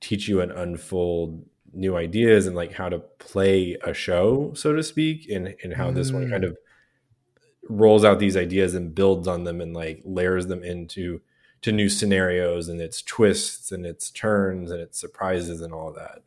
[0.00, 4.82] teach you and unfold new ideas and like how to play a show so to
[4.82, 5.94] speak and and how mm.
[5.94, 6.48] this one kind mm.
[6.48, 6.56] of
[7.68, 11.20] rolls out these ideas and builds on them and like layers them into
[11.60, 16.22] to new scenarios and its twists and its turns and its surprises and all that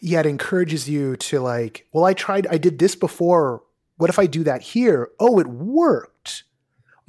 [0.00, 3.62] yeah, it encourages you to like, well, I tried, I did this before.
[3.96, 5.10] What if I do that here?
[5.18, 6.17] Oh, it worked.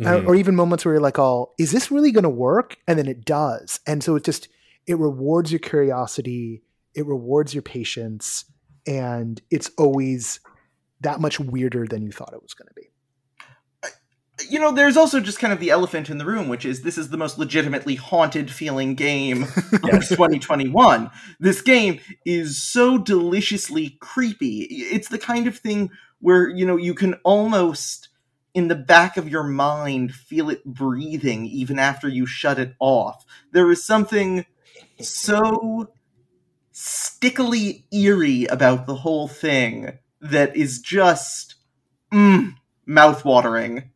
[0.05, 2.77] Uh, or even moments where you're like, oh, is this really going to work?
[2.87, 3.81] And then it does.
[3.85, 4.47] And so it just,
[4.87, 6.63] it rewards your curiosity,
[6.95, 8.45] it rewards your patience,
[8.87, 10.39] and it's always
[11.01, 12.89] that much weirder than you thought it was going to be
[14.47, 16.97] you know, there's also just kind of the elephant in the room, which is this
[16.97, 21.09] is the most legitimately haunted feeling game of 2021.
[21.39, 24.61] This game is so deliciously creepy.
[24.69, 28.08] It's the kind of thing where, you know, you can almost,
[28.53, 33.25] in the back of your mind, feel it breathing even after you shut it off.
[33.51, 34.45] There is something
[34.99, 35.91] so
[36.71, 41.55] stickily eerie about the whole thing that is just
[42.13, 42.53] mm,
[42.85, 43.91] mouth-watering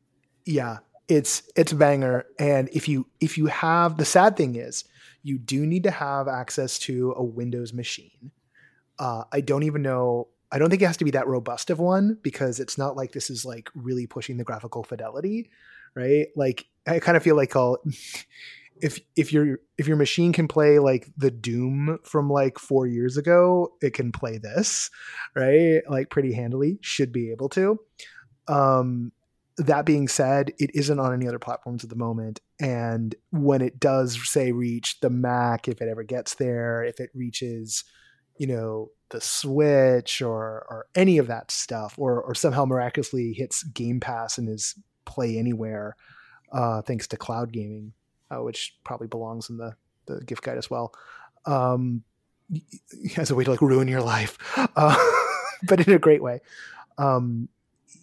[0.46, 2.26] yeah, it's it's a banger.
[2.40, 4.84] And if you if you have the sad thing is
[5.22, 8.32] you do need to have access to a Windows machine.
[9.00, 10.28] Uh, I don't even know.
[10.54, 13.12] I don't think it has to be that robust of one because it's not like
[13.12, 15.50] this is like really pushing the graphical fidelity,
[15.96, 16.28] right?
[16.36, 17.80] Like I kind of feel like all
[18.82, 23.18] if if your if your machine can play like the Doom from like four years
[23.18, 24.92] ago, it can play this,
[25.36, 25.82] right?
[25.90, 27.80] Like pretty handily, should be able to.
[28.48, 29.12] Um,
[29.58, 32.42] that being said, it isn't on any other platforms at the moment.
[32.60, 37.12] And when it does, say, reach the Mac, if it ever gets there, if it
[37.14, 37.84] reaches,
[38.38, 43.64] you know, the Switch or or any of that stuff, or or somehow miraculously hits
[43.64, 44.76] Game Pass and is
[45.06, 45.96] play anywhere,
[46.52, 47.94] uh, thanks to cloud gaming,
[48.32, 49.76] uh, which probably belongs in the
[50.06, 50.94] the gift guide as well,
[51.46, 52.04] um,
[53.18, 54.38] as a way to like ruin your life,
[54.76, 54.98] uh,
[55.68, 56.42] but in a great way.
[56.98, 57.50] Um,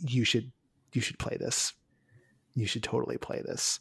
[0.01, 0.51] you should
[0.93, 1.73] you should play this.
[2.55, 3.81] You should totally play this.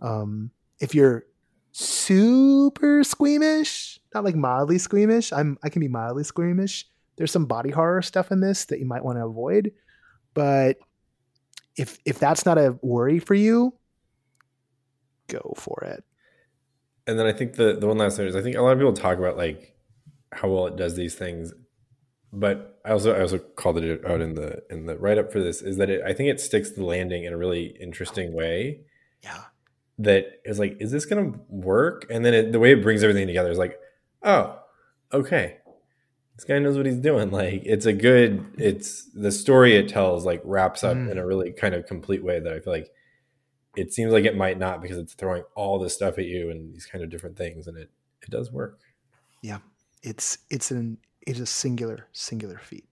[0.00, 1.24] Um, if you're
[1.72, 6.86] super squeamish, not like mildly squeamish, I'm I can be mildly squeamish.
[7.16, 9.72] There's some body horror stuff in this that you might want to avoid,
[10.34, 10.78] but
[11.76, 13.74] if if that's not a worry for you,
[15.28, 16.04] go for it.
[17.06, 18.78] And then I think the the one last thing is I think a lot of
[18.78, 19.76] people talk about like
[20.32, 21.52] how well it does these things
[22.32, 25.40] but I also I also called it out in the in the write up for
[25.40, 28.80] this is that it, I think it sticks the landing in a really interesting way.
[29.22, 29.44] Yeah.
[29.98, 32.06] That is like, is this going to work?
[32.10, 33.78] And then it, the way it brings everything together is like,
[34.22, 34.58] oh,
[35.12, 35.58] okay,
[36.36, 37.30] this guy knows what he's doing.
[37.30, 38.44] Like, it's a good.
[38.58, 41.10] It's the story it tells like wraps up mm.
[41.10, 42.90] in a really kind of complete way that I feel like
[43.76, 46.74] it seems like it might not because it's throwing all this stuff at you and
[46.74, 47.90] these kind of different things, and it
[48.22, 48.80] it does work.
[49.42, 49.58] Yeah,
[50.02, 52.86] it's it's an it is a singular, singular feat.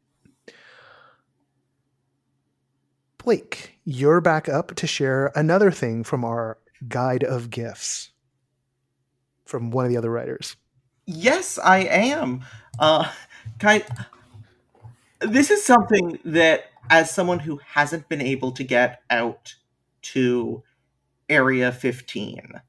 [3.19, 6.59] Blake, you're back up to share another thing from our
[6.89, 8.11] guide of gifts
[9.47, 10.57] from one of the other writers.
[11.07, 12.45] Yes, I am.
[12.79, 13.11] Uh,
[13.59, 13.85] kind.
[15.21, 19.55] This is something that, as someone who hasn't been able to get out
[20.03, 20.63] to
[21.29, 22.61] Area 15,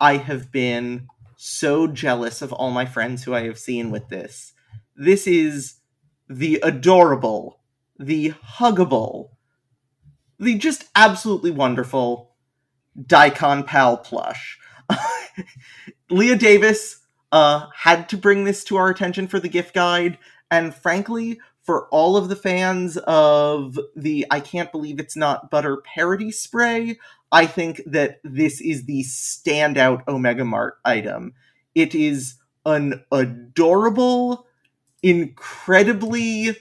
[0.00, 4.52] I have been so jealous of all my friends who I have seen with this
[4.96, 5.76] this is
[6.28, 7.60] the adorable,
[7.98, 9.30] the huggable,
[10.38, 12.30] the just absolutely wonderful
[13.00, 14.58] Daikon Pal plush.
[16.10, 17.00] Leah Davis
[17.34, 20.18] uh, had to bring this to our attention for the gift guide,
[20.52, 25.78] and frankly, for all of the fans of the I can't believe it's not butter
[25.78, 26.98] parody spray,
[27.32, 31.34] I think that this is the standout Omega Mart item.
[31.74, 34.46] It is an adorable,
[35.02, 36.56] incredibly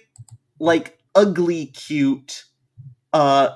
[0.60, 2.46] like ugly cute
[3.14, 3.50] uh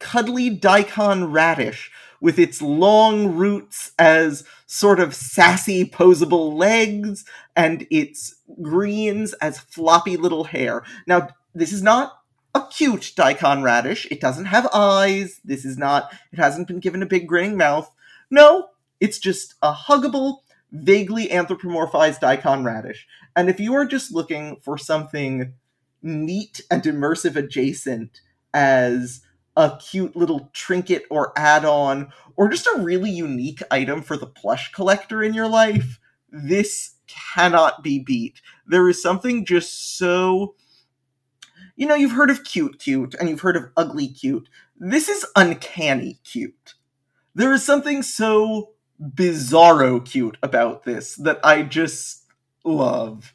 [0.00, 7.24] cuddly daikon radish with its long roots as sort of sassy posable legs
[7.56, 10.82] and its greens as floppy little hair.
[11.06, 12.18] Now this is not
[12.54, 14.06] a cute daikon radish.
[14.10, 15.40] It doesn't have eyes.
[15.44, 17.90] This is not it hasn't been given a big grinning mouth.
[18.30, 18.68] No
[19.00, 20.38] it's just a huggable
[20.72, 23.06] vaguely anthropomorphized daikon radish.
[23.34, 25.54] And if you are just looking for something
[26.02, 28.20] neat and immersive adjacent
[28.52, 29.22] as
[29.60, 34.72] a cute little trinket or add-on or just a really unique item for the plush
[34.72, 36.00] collector in your life,
[36.30, 38.40] this cannot be beat.
[38.66, 40.54] There is something just so
[41.76, 44.50] you know, you've heard of cute cute and you've heard of ugly cute.
[44.78, 46.74] This is uncanny cute.
[47.34, 52.26] There is something so bizarro cute about this that I just
[52.64, 53.34] love.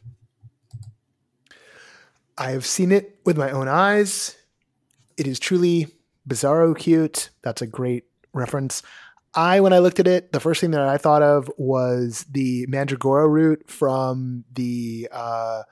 [2.37, 4.35] I have seen it with my own eyes.
[5.17, 5.94] It is truly
[6.27, 7.29] bizarro cute.
[7.41, 8.83] That's a great reference.
[9.35, 12.65] I, when I looked at it, the first thing that I thought of was the
[12.67, 15.63] Mandragora root from the uh,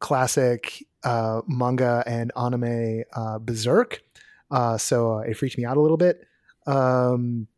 [0.00, 4.02] classic uh, manga and anime uh, Berserk.
[4.50, 6.26] Uh, so uh, it freaked me out a little bit
[6.64, 7.48] because um,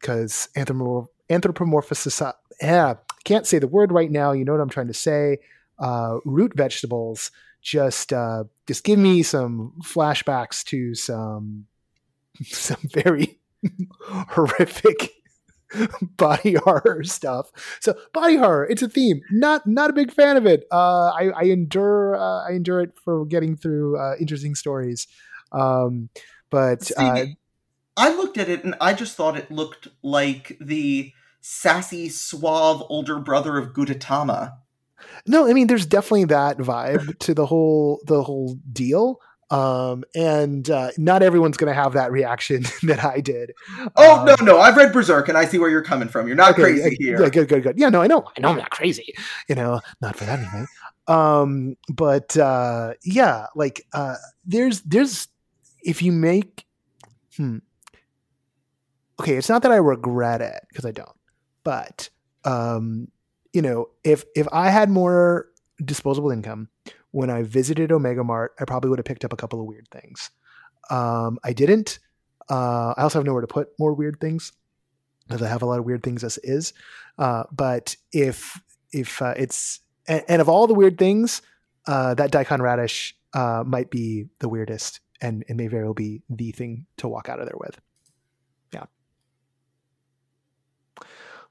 [0.56, 2.22] anthropomorph- anthropomorphosis.
[2.62, 2.94] Yeah,
[3.24, 4.32] can't say the word right now.
[4.32, 5.38] You know what I'm trying to say.
[5.78, 7.30] Uh, root vegetables
[7.60, 8.12] just
[8.66, 11.66] just give me some flashbacks to some
[12.44, 13.38] some very
[14.00, 15.12] horrific
[16.16, 17.50] body horror stuff.
[17.80, 19.20] So body horror, it's a theme.
[19.30, 20.64] Not not a big fan of it.
[20.70, 25.06] Uh, I, I endure uh, I endure it for getting through uh, interesting stories.
[25.52, 26.08] Um,
[26.50, 27.26] but See, uh,
[27.96, 33.18] I looked at it and I just thought it looked like the sassy, suave older
[33.18, 34.54] brother of Gudetama.
[35.26, 39.20] no, I mean there's definitely that vibe to the whole the whole deal.
[39.50, 43.52] Um, and uh, not everyone's going to have that reaction that I did.
[43.96, 46.26] Oh Um, no, no, I've read Berserk and I see where you're coming from.
[46.26, 47.22] You're not Okay, crazy yeah, here.
[47.22, 47.78] Yeah, good, good, good.
[47.78, 49.14] Yeah, no, I know, I know, I'm not crazy.
[49.48, 50.66] You know, not for that anyway.
[51.06, 55.28] Um, but uh, yeah, like uh, there's there's
[55.82, 56.66] if you make,
[57.36, 57.58] hmm,
[59.20, 61.16] okay, it's not that I regret it because I don't,
[61.64, 62.10] but
[62.44, 63.08] um,
[63.54, 65.48] you know, if if I had more
[65.82, 66.68] disposable income
[67.10, 69.88] when I visited Omega Mart, I probably would have picked up a couple of weird
[69.90, 70.30] things.
[70.90, 71.98] Um, I didn't.
[72.50, 74.52] Uh, I also have nowhere to put more weird things
[75.26, 76.72] because I have a lot of weird things as is.
[77.18, 78.60] Uh, but if
[78.92, 81.42] if uh, it's and, and of all the weird things,
[81.86, 86.22] uh, that daikon radish uh, might be the weirdest, and it may very well be
[86.30, 87.78] the thing to walk out of there with.
[88.72, 88.84] Yeah.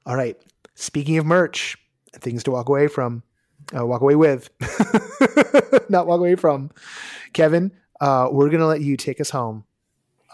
[0.06, 0.36] All right.
[0.74, 1.76] Speaking of merch,
[2.12, 3.22] things to walk away from,
[3.76, 4.50] uh, walk away with,
[5.88, 6.70] not walk away from.
[7.32, 9.64] Kevin, uh, we're gonna let you take us home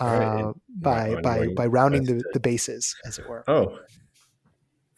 [0.00, 3.44] uh, right, by by by rounding the, the bases, as it were.
[3.48, 3.78] Oh,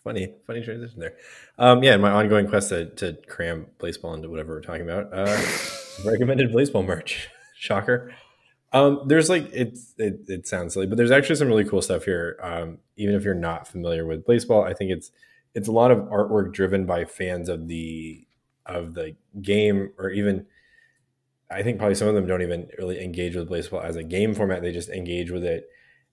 [0.06, 1.14] funny, funny transition there.
[1.58, 5.12] Um, yeah, my ongoing quest to, to cram baseball into whatever we're talking about.
[5.12, 5.40] Uh,
[6.04, 7.28] recommended baseball merch.
[7.58, 8.12] Shocker.
[8.72, 12.04] Um, there's like it's it, it sounds silly, but there's actually some really cool stuff
[12.04, 12.38] here.
[12.42, 15.10] Um, even if you're not familiar with baseball, I think it's
[15.54, 18.25] it's a lot of artwork driven by fans of the
[18.66, 20.46] of the game, or even
[21.50, 24.34] I think probably some of them don't even really engage with baseball as a game
[24.34, 24.62] format.
[24.62, 25.68] They just engage with it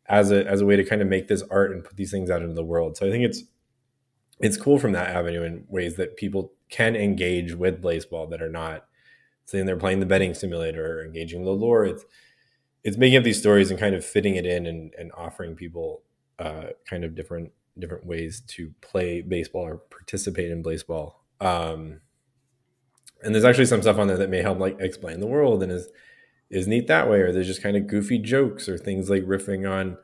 [0.07, 2.29] as a as a way to kind of make this art and put these things
[2.29, 2.97] out into the world.
[2.97, 3.43] So I think it's
[4.39, 8.49] it's cool from that avenue in ways that people can engage with baseball that are
[8.49, 8.85] not
[9.45, 11.85] saying they're playing the betting simulator or engaging the lore.
[11.85, 12.05] It's
[12.83, 16.03] it's making up these stories and kind of fitting it in and, and offering people
[16.39, 21.23] uh, kind of different different ways to play baseball or participate in baseball.
[21.39, 22.01] Um,
[23.23, 25.71] and there's actually some stuff on there that may help like explain the world and
[25.71, 25.89] is
[26.49, 27.21] is neat that way.
[27.21, 29.97] Or there's just kind of goofy jokes or things like riffing on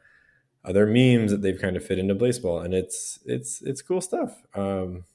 [0.65, 4.41] other memes that they've kind of fit into baseball, and it's it's it's cool stuff.
[4.55, 5.05] Um,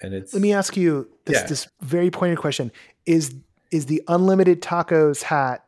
[0.00, 1.46] and it's Let me ask you this Yeah.
[1.46, 2.70] this very pointed question:
[3.06, 3.34] Is
[3.70, 5.64] is the unlimited tacos hat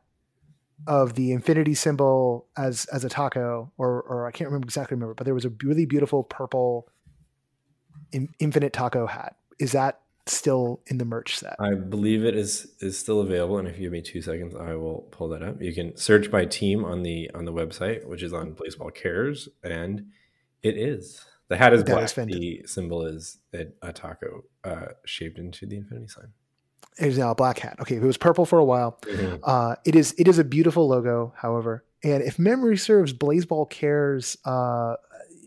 [0.86, 5.14] of the infinity symbol as as a taco, or or I can't remember exactly remember,
[5.14, 6.88] but there was a really beautiful purple
[8.12, 9.36] in, infinite taco hat.
[9.59, 11.56] Is that still in the merch set?
[11.58, 14.74] I believe it is is still available, and if you give me two seconds, I
[14.74, 15.60] will pull that up.
[15.60, 19.48] You can search by team on the on the website, which is on Blaseball Cares,
[19.62, 20.06] and
[20.62, 21.24] it is.
[21.48, 22.04] The hat is That black.
[22.04, 26.28] is the symbol is a, a taco uh, shaped into the infinity sign.
[26.98, 27.76] It is now a black hat.
[27.80, 28.98] Okay, it was purple for a while.
[29.02, 29.40] Mhm.
[29.42, 34.38] Uh, it is it is a beautiful logo, however, and if memory serves, Blaseball Cares.
[34.44, 34.94] Uh,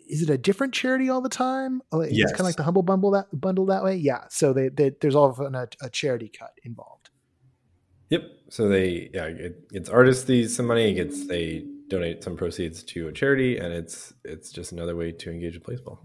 [0.10, 1.82] is it a different charity all the time?
[1.92, 3.96] Oh, It's kind of like the Humble Bundle that bundle that way.
[3.96, 4.26] Yeah.
[4.30, 7.10] So they, they, there's often a, a charity cut involved.
[8.10, 8.24] Yep.
[8.50, 10.92] So they yeah, it gets artists these some money.
[10.92, 15.12] It gets they donate some proceeds to a charity, and it's it's just another way
[15.12, 16.00] to engage with baseball.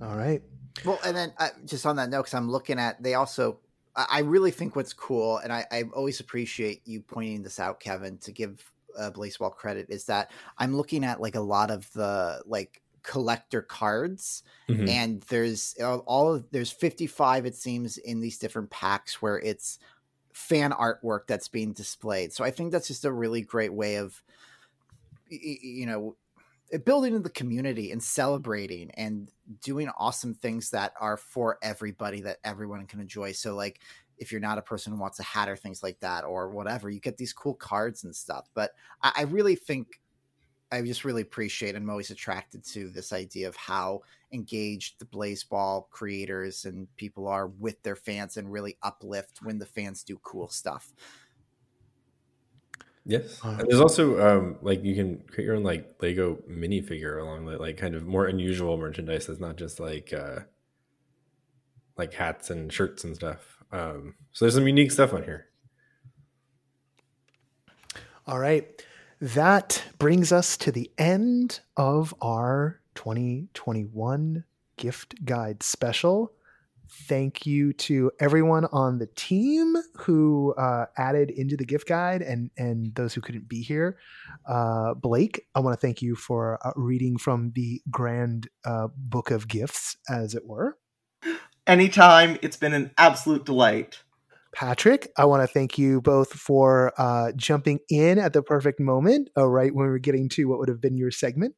[0.00, 0.42] All right.
[0.84, 3.60] Well, and then uh, just on that note, because I'm looking at, they also,
[3.94, 7.80] I, I really think what's cool, and I, I always appreciate you pointing this out,
[7.80, 8.62] Kevin, to give
[8.98, 13.62] uh, Blaseball credit, is that I'm looking at like a lot of the like collector
[13.62, 14.88] cards, Mhm.
[14.88, 19.78] and there's all- all of there's 55 it seems in these different packs where it's
[20.34, 22.32] fan artwork that's being displayed.
[22.32, 24.22] So I think that's just a really great way of
[25.28, 26.16] you know
[26.84, 29.30] building in the community and celebrating and
[29.62, 33.80] doing awesome things that are for everybody that everyone can enjoy so like
[34.18, 36.90] if you're not a person who wants a hat or things like that or whatever
[36.90, 40.00] you get these cool cards and stuff but i, I really think
[40.72, 44.00] i just really appreciate and i'm always attracted to this idea of how
[44.32, 49.66] engaged the blaseball creators and people are with their fans and really uplift when the
[49.66, 50.92] fans do cool stuff
[53.08, 57.46] Yes, and there's also um, like you can create your own like Lego minifigure along
[57.46, 60.40] the like kind of more unusual merchandise that's not just like uh,
[61.96, 63.62] like hats and shirts and stuff.
[63.70, 65.46] Um, so there's some unique stuff on here.
[68.26, 68.84] All right,
[69.20, 74.44] that brings us to the end of our 2021
[74.76, 76.32] gift guide special
[76.88, 82.50] thank you to everyone on the team who uh, added into the gift guide and
[82.56, 83.98] and those who couldn't be here.
[84.46, 89.30] Uh, Blake, I want to thank you for uh, reading from the grand uh, book
[89.30, 90.78] of gifts, as it were.
[91.66, 94.02] Anytime, it's been an absolute delight.
[94.56, 99.28] Patrick, I want to thank you both for uh, jumping in at the perfect moment,
[99.36, 101.54] uh, right when we are getting to what would have been your segment,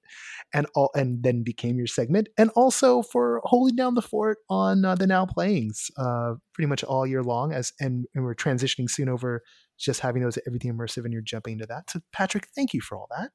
[0.52, 4.84] and all, and then became your segment, and also for holding down the fort on
[4.84, 7.52] uh, the now playings uh, pretty much all year long.
[7.52, 9.44] As and, and we're transitioning soon over
[9.78, 11.88] just having those everything immersive, and you're jumping into that.
[11.90, 13.30] So, Patrick, thank you for all that.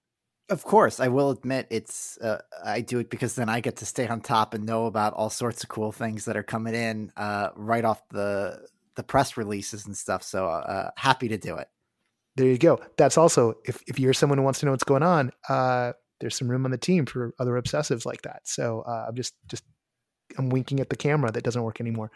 [0.49, 3.85] Of course, I will admit it's uh, I do it because then I get to
[3.85, 7.13] stay on top and know about all sorts of cool things that are coming in
[7.15, 8.59] uh, right off the
[8.95, 10.23] the press releases and stuff.
[10.23, 11.67] So uh, happy to do it.
[12.35, 12.79] There you go.
[12.97, 16.35] That's also if if you're someone who wants to know what's going on, uh, there's
[16.35, 18.41] some room on the team for other obsessives like that.
[18.45, 19.63] So uh, I'm just just
[20.37, 22.11] I'm winking at the camera that doesn't work anymore.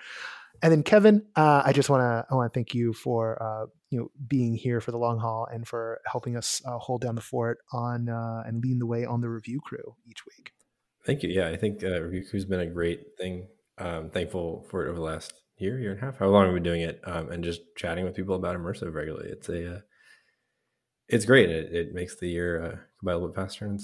[0.61, 3.65] And then Kevin, uh, I just want to I want to thank you for uh,
[3.91, 7.15] you know being here for the long haul and for helping us uh, hold down
[7.15, 10.51] the fort on uh, and leading the way on the review crew each week.
[11.05, 11.30] Thank you.
[11.30, 13.47] Yeah, I think uh, review crew's been a great thing.
[13.78, 16.53] Um, thankful for it over the last year, year and a half, how long have
[16.53, 19.30] we been doing it, um, and just chatting with people about immersive regularly.
[19.30, 19.80] It's a, uh,
[21.08, 21.49] it's great.
[21.49, 23.80] It, it makes the year uh, go by a little bit faster, and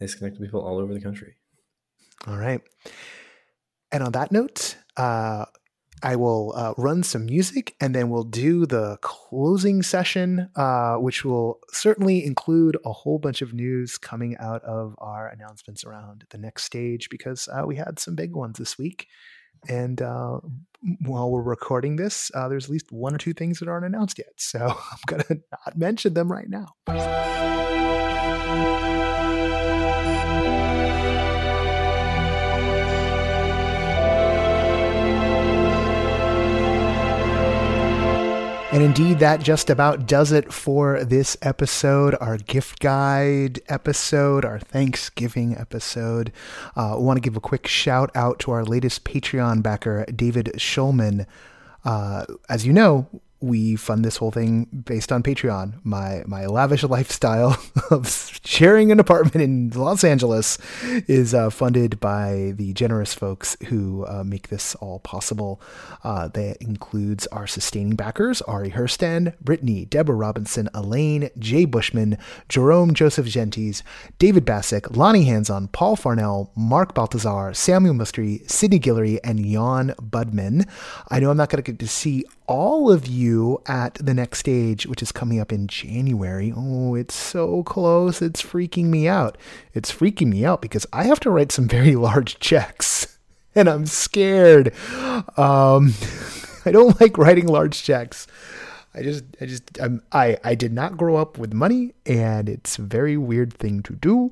[0.00, 1.36] it's to connect with people all over the country.
[2.26, 2.60] All right.
[3.92, 5.46] And on that note, uh,
[6.02, 11.24] I will uh, run some music and then we'll do the closing session, uh, which
[11.24, 16.38] will certainly include a whole bunch of news coming out of our announcements around the
[16.38, 19.08] next stage because uh, we had some big ones this week.
[19.68, 20.40] And uh,
[21.04, 24.18] while we're recording this, uh, there's at least one or two things that aren't announced
[24.18, 24.32] yet.
[24.36, 24.58] So
[24.90, 26.74] I'm going to not mention them right now.
[38.78, 44.60] And indeed, that just about does it for this episode, our gift guide episode, our
[44.60, 46.30] Thanksgiving episode.
[46.76, 50.52] Uh, I want to give a quick shout out to our latest Patreon backer, David
[50.58, 51.26] Schulman.
[51.84, 53.08] Uh, as you know,
[53.40, 55.74] we fund this whole thing based on Patreon.
[55.84, 57.56] My my lavish lifestyle
[57.90, 60.58] of sharing an apartment in Los Angeles
[61.06, 65.60] is uh, funded by the generous folks who uh, make this all possible.
[66.02, 72.18] Uh, that includes our sustaining backers: Ari Herstand, Brittany, Deborah Robinson, Elaine, Jay Bushman,
[72.48, 73.82] Jerome Joseph Gentes,
[74.18, 80.68] David Bassick, Lonnie Hanson, Paul Farnell, Mark Baltazar, Samuel Mustry, Sidney Guillory, and Jan Budman.
[81.08, 84.40] I know I'm not going to get to see all of you at the next
[84.40, 86.52] stage, which is coming up in January.
[86.56, 88.20] Oh, it's so close.
[88.20, 89.38] It's freaking me out.
[89.74, 93.18] It's freaking me out because I have to write some very large checks
[93.54, 94.72] and I'm scared.
[95.36, 95.94] Um,
[96.64, 98.26] I don't like writing large checks.
[98.94, 102.78] I just, I just, I'm, I, I did not grow up with money, and it's
[102.78, 104.30] a very weird thing to do.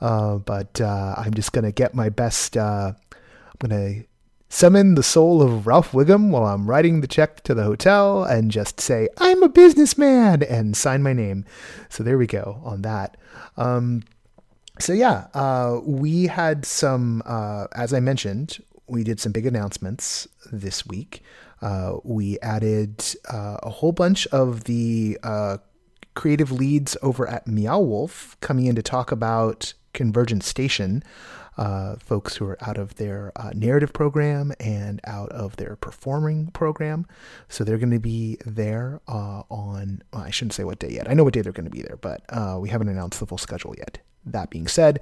[0.00, 2.56] Uh, but uh, I'm just gonna get my best.
[2.56, 4.02] Uh, I'm gonna
[4.48, 8.50] summon the soul of Ralph Wiggum while I'm writing the check to the hotel and
[8.50, 11.44] just say, I'm a businessman and sign my name.
[11.88, 13.16] So there we go on that.
[13.56, 14.04] Um,
[14.80, 20.26] so yeah, uh, we had some, uh, as I mentioned, we did some big announcements
[20.50, 21.22] this week.
[21.60, 25.58] Uh, we added uh, a whole bunch of the uh,
[26.14, 31.02] creative leads over at Meow Wolf coming in to talk about Convergence Station
[31.58, 36.46] uh, folks who are out of their uh, narrative program and out of their performing
[36.52, 37.06] program.
[37.48, 41.10] So they're going to be there uh, on, well, I shouldn't say what day yet.
[41.10, 43.26] I know what day they're going to be there, but uh, we haven't announced the
[43.26, 43.98] full schedule yet.
[44.24, 45.00] That being said,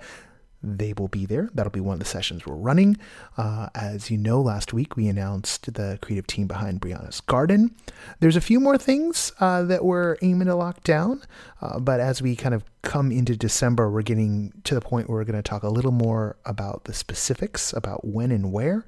[0.67, 1.49] they will be there.
[1.55, 2.97] That'll be one of the sessions we're running.
[3.37, 7.75] Uh, as you know, last week we announced the creative team behind Brianna's Garden.
[8.21, 11.23] There's a few more things uh, that we're aiming to lock down,
[11.63, 15.19] uh, but as we kind of come into December, we're getting to the point where
[15.19, 18.85] we're going to talk a little more about the specifics, about when and where.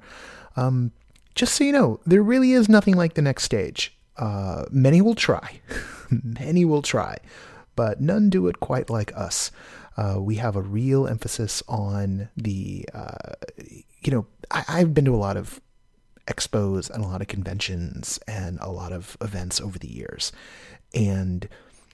[0.55, 0.91] Um,
[1.35, 3.95] just so you know, there really is nothing like the next stage.
[4.17, 5.61] Uh, many will try,
[6.09, 7.17] many will try,
[7.75, 9.51] but none do it quite like us.
[9.99, 13.33] Uh, we have a real emphasis on the, uh,
[14.01, 15.59] you know, I, I've been to a lot of
[16.25, 20.31] expos and a lot of conventions and a lot of events over the years.
[20.93, 21.49] And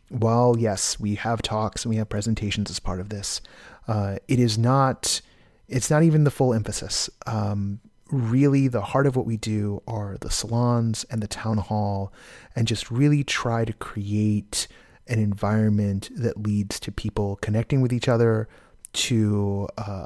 [0.10, 3.42] while, yes, we have talks and we have presentations as part of this,
[3.88, 5.20] uh, it is not,
[5.68, 7.10] it's not even the full emphasis.
[7.26, 7.80] Um,
[8.12, 12.14] really, the heart of what we do are the salons and the town hall
[12.56, 14.68] and just really try to create
[15.08, 18.48] an environment that leads to people connecting with each other,
[18.96, 20.06] to uh,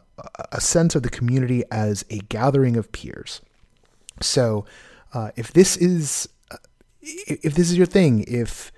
[0.52, 3.40] a sense of the community as a gathering of peers.
[4.20, 4.66] So,
[5.14, 6.58] uh, if this is uh,
[7.02, 8.72] if this is your thing, if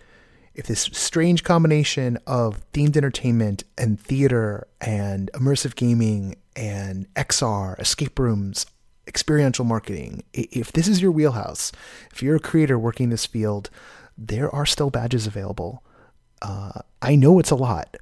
[0.54, 8.20] if this strange combination of themed entertainment and theater and immersive gaming and XR, escape
[8.20, 8.66] rooms,
[9.08, 11.72] experiential marketing, if this is your wheelhouse,
[12.12, 13.70] if you're a creator working this field,
[14.18, 15.84] there are still badges available.
[16.42, 17.98] Uh, I know it's a lot.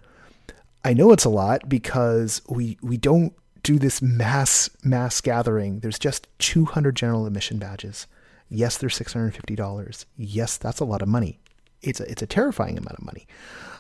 [0.84, 3.34] I know it's a lot because we we don't
[3.64, 5.80] do this mass mass gathering.
[5.80, 8.08] There's just 200 general admission badges.
[8.50, 10.06] Yes, they're $650.
[10.18, 11.40] Yes, that's a lot of money.
[11.82, 13.28] It's a, it's a terrifying amount of money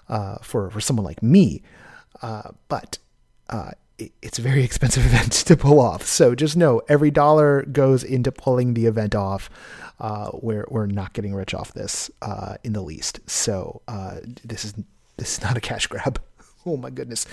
[0.07, 1.61] uh, for for someone like me.
[2.21, 2.97] Uh, but
[3.49, 3.71] uh,
[4.21, 6.05] it's a very expensive event to pull off.
[6.05, 9.49] So just know every dollar goes into pulling the event off.
[9.99, 13.19] Uh, we're we're not getting rich off this uh, in the least.
[13.29, 14.73] So uh, this is
[15.17, 16.21] this is not a cash grab.
[16.65, 17.25] oh my goodness.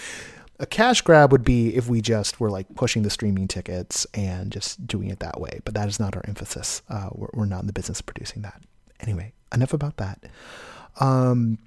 [0.59, 4.51] A cash grab would be if we just were like pushing the streaming tickets and
[4.51, 5.61] just doing it that way.
[5.65, 6.81] But that is not our emphasis.
[6.89, 8.63] Uh, we're, we're not in the business of producing that.
[9.01, 10.25] Anyway, enough about that.
[10.99, 11.59] Um,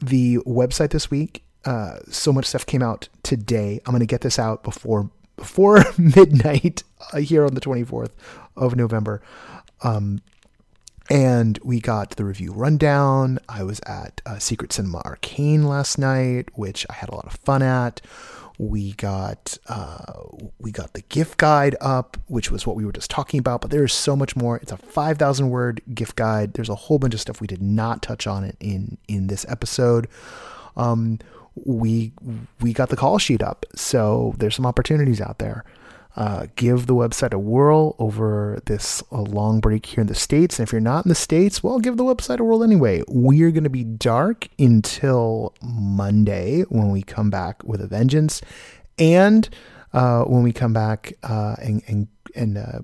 [0.00, 3.80] the website this week, uh, so much stuff came out today.
[3.84, 6.82] I'm going to get this out before before midnight
[7.12, 8.12] uh, here on the 24th
[8.56, 9.20] of November.
[9.82, 10.22] Um,
[11.10, 13.38] and we got the review rundown.
[13.48, 17.32] I was at uh, Secret Cinema Arcane last night, which I had a lot of
[17.32, 18.00] fun at.
[18.58, 20.14] We got uh,
[20.58, 23.60] we got the gift guide up, which was what we were just talking about.
[23.60, 24.56] But there is so much more.
[24.56, 26.54] It's a five thousand word gift guide.
[26.54, 30.08] There's a whole bunch of stuff we did not touch on in in this episode.
[30.74, 31.18] Um,
[31.64, 32.12] we
[32.60, 35.64] we got the call sheet up, so there's some opportunities out there
[36.16, 40.58] uh, give the website a whirl over this uh, long break here in the States.
[40.58, 43.02] And if you're not in the States, well, give the website a whirl anyway.
[43.06, 48.40] We're going to be dark until Monday when we come back with a vengeance.
[48.98, 49.48] And
[49.92, 52.78] uh, when we come back uh, and, and, and uh,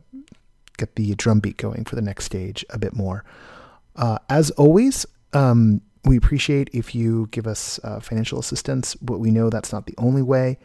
[0.77, 3.24] get the drum beat going for the next stage a bit more.
[3.97, 9.51] Uh, as always, um, we appreciate if you give us financial assistance, but we know
[9.51, 10.59] that's not the only way.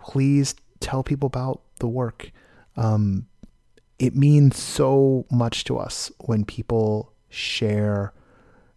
[0.00, 2.30] please tell people about the work.
[2.76, 3.26] Um,
[3.98, 8.12] it means so much to us when people share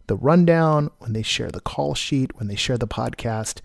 [0.08, 3.60] the rundown, when they share the call sheet, when they share the podcast.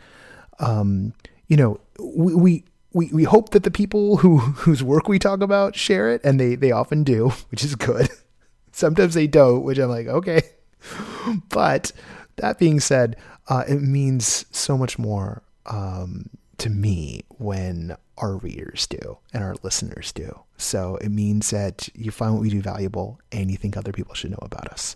[0.59, 1.13] Um,
[1.47, 2.63] you know, we, we
[2.93, 6.39] we we hope that the people who whose work we talk about share it, and
[6.39, 8.09] they they often do, which is good.
[8.71, 10.41] Sometimes they don't, which I'm like, okay.
[11.49, 11.91] But
[12.37, 13.17] that being said,
[13.49, 19.55] uh, it means so much more um, to me when our readers do and our
[19.63, 20.39] listeners do.
[20.57, 24.13] So it means that you find what we do valuable and you think other people
[24.13, 24.95] should know about us.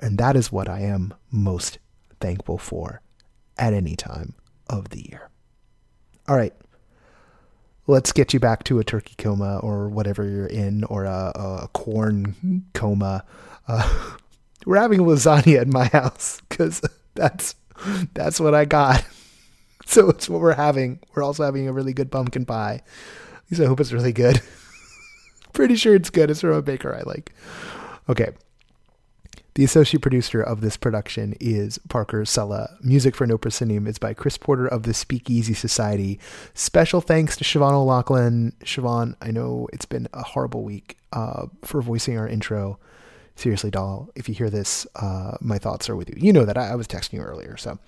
[0.00, 1.78] And that is what I am most
[2.20, 3.00] thankful for
[3.56, 4.34] at any time
[4.68, 5.30] of the year.
[6.28, 6.54] All right.
[7.86, 11.68] Let's get you back to a turkey coma or whatever you're in, or a, a
[11.72, 13.24] corn coma.
[13.66, 14.16] Uh,
[14.68, 16.82] we're having lasagna at my house because
[17.14, 17.54] that's
[18.12, 19.02] that's what I got.
[19.86, 21.00] so it's what we're having.
[21.14, 22.82] We're also having a really good pumpkin pie.
[22.84, 24.42] At least I hope it's really good.
[25.54, 26.30] Pretty sure it's good.
[26.30, 27.32] It's from a baker I like.
[28.10, 28.28] Okay.
[29.54, 32.76] The associate producer of this production is Parker Sela.
[32.84, 36.20] Music for No Proscenium is by Chris Porter of the Speakeasy Society.
[36.52, 38.52] Special thanks to Siobhan O'Loughlin.
[38.62, 42.78] Siobhan, I know it's been a horrible week uh, for voicing our intro
[43.38, 46.16] seriously, doll, if you hear this, uh, my thoughts are with you.
[46.18, 47.56] You know that I, I was texting you earlier.
[47.56, 47.78] So,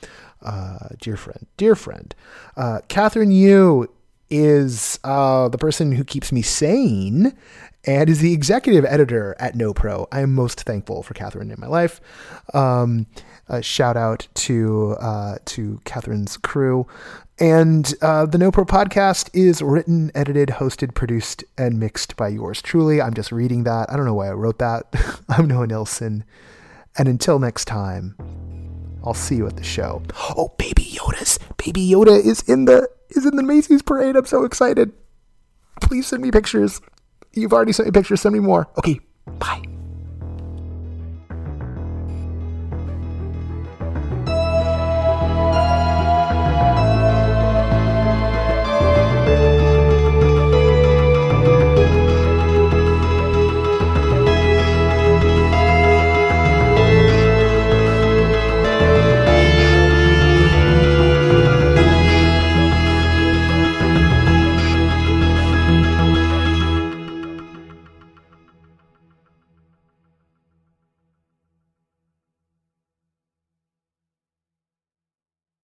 [0.43, 2.15] uh, dear friend, dear friend,
[2.57, 3.93] uh, Kathryn Yu
[4.31, 7.37] is uh, the person who keeps me sane
[7.85, 10.07] and is the executive editor at No Pro.
[10.13, 12.01] I am most thankful for Kathryn in my life.
[12.55, 13.07] Um,
[13.61, 16.87] shout out to uh, to Kathryn's crew.
[17.41, 22.61] And uh, the No Pro podcast is written, edited, hosted, produced, and mixed by yours
[22.61, 23.01] truly.
[23.01, 23.91] I'm just reading that.
[23.91, 24.85] I don't know why I wrote that.
[25.29, 26.25] I'm Noah Nelson.
[26.99, 28.15] And until next time,
[29.03, 30.03] I'll see you at the show.
[30.37, 34.17] Oh, Baby Yoda's Baby Yoda is in the is in the Macy's parade.
[34.17, 34.93] I'm so excited.
[35.81, 36.81] Please send me pictures.
[37.33, 38.21] You've already sent me pictures.
[38.21, 38.69] Send me more.
[38.77, 39.01] Okay,
[39.39, 39.63] bye.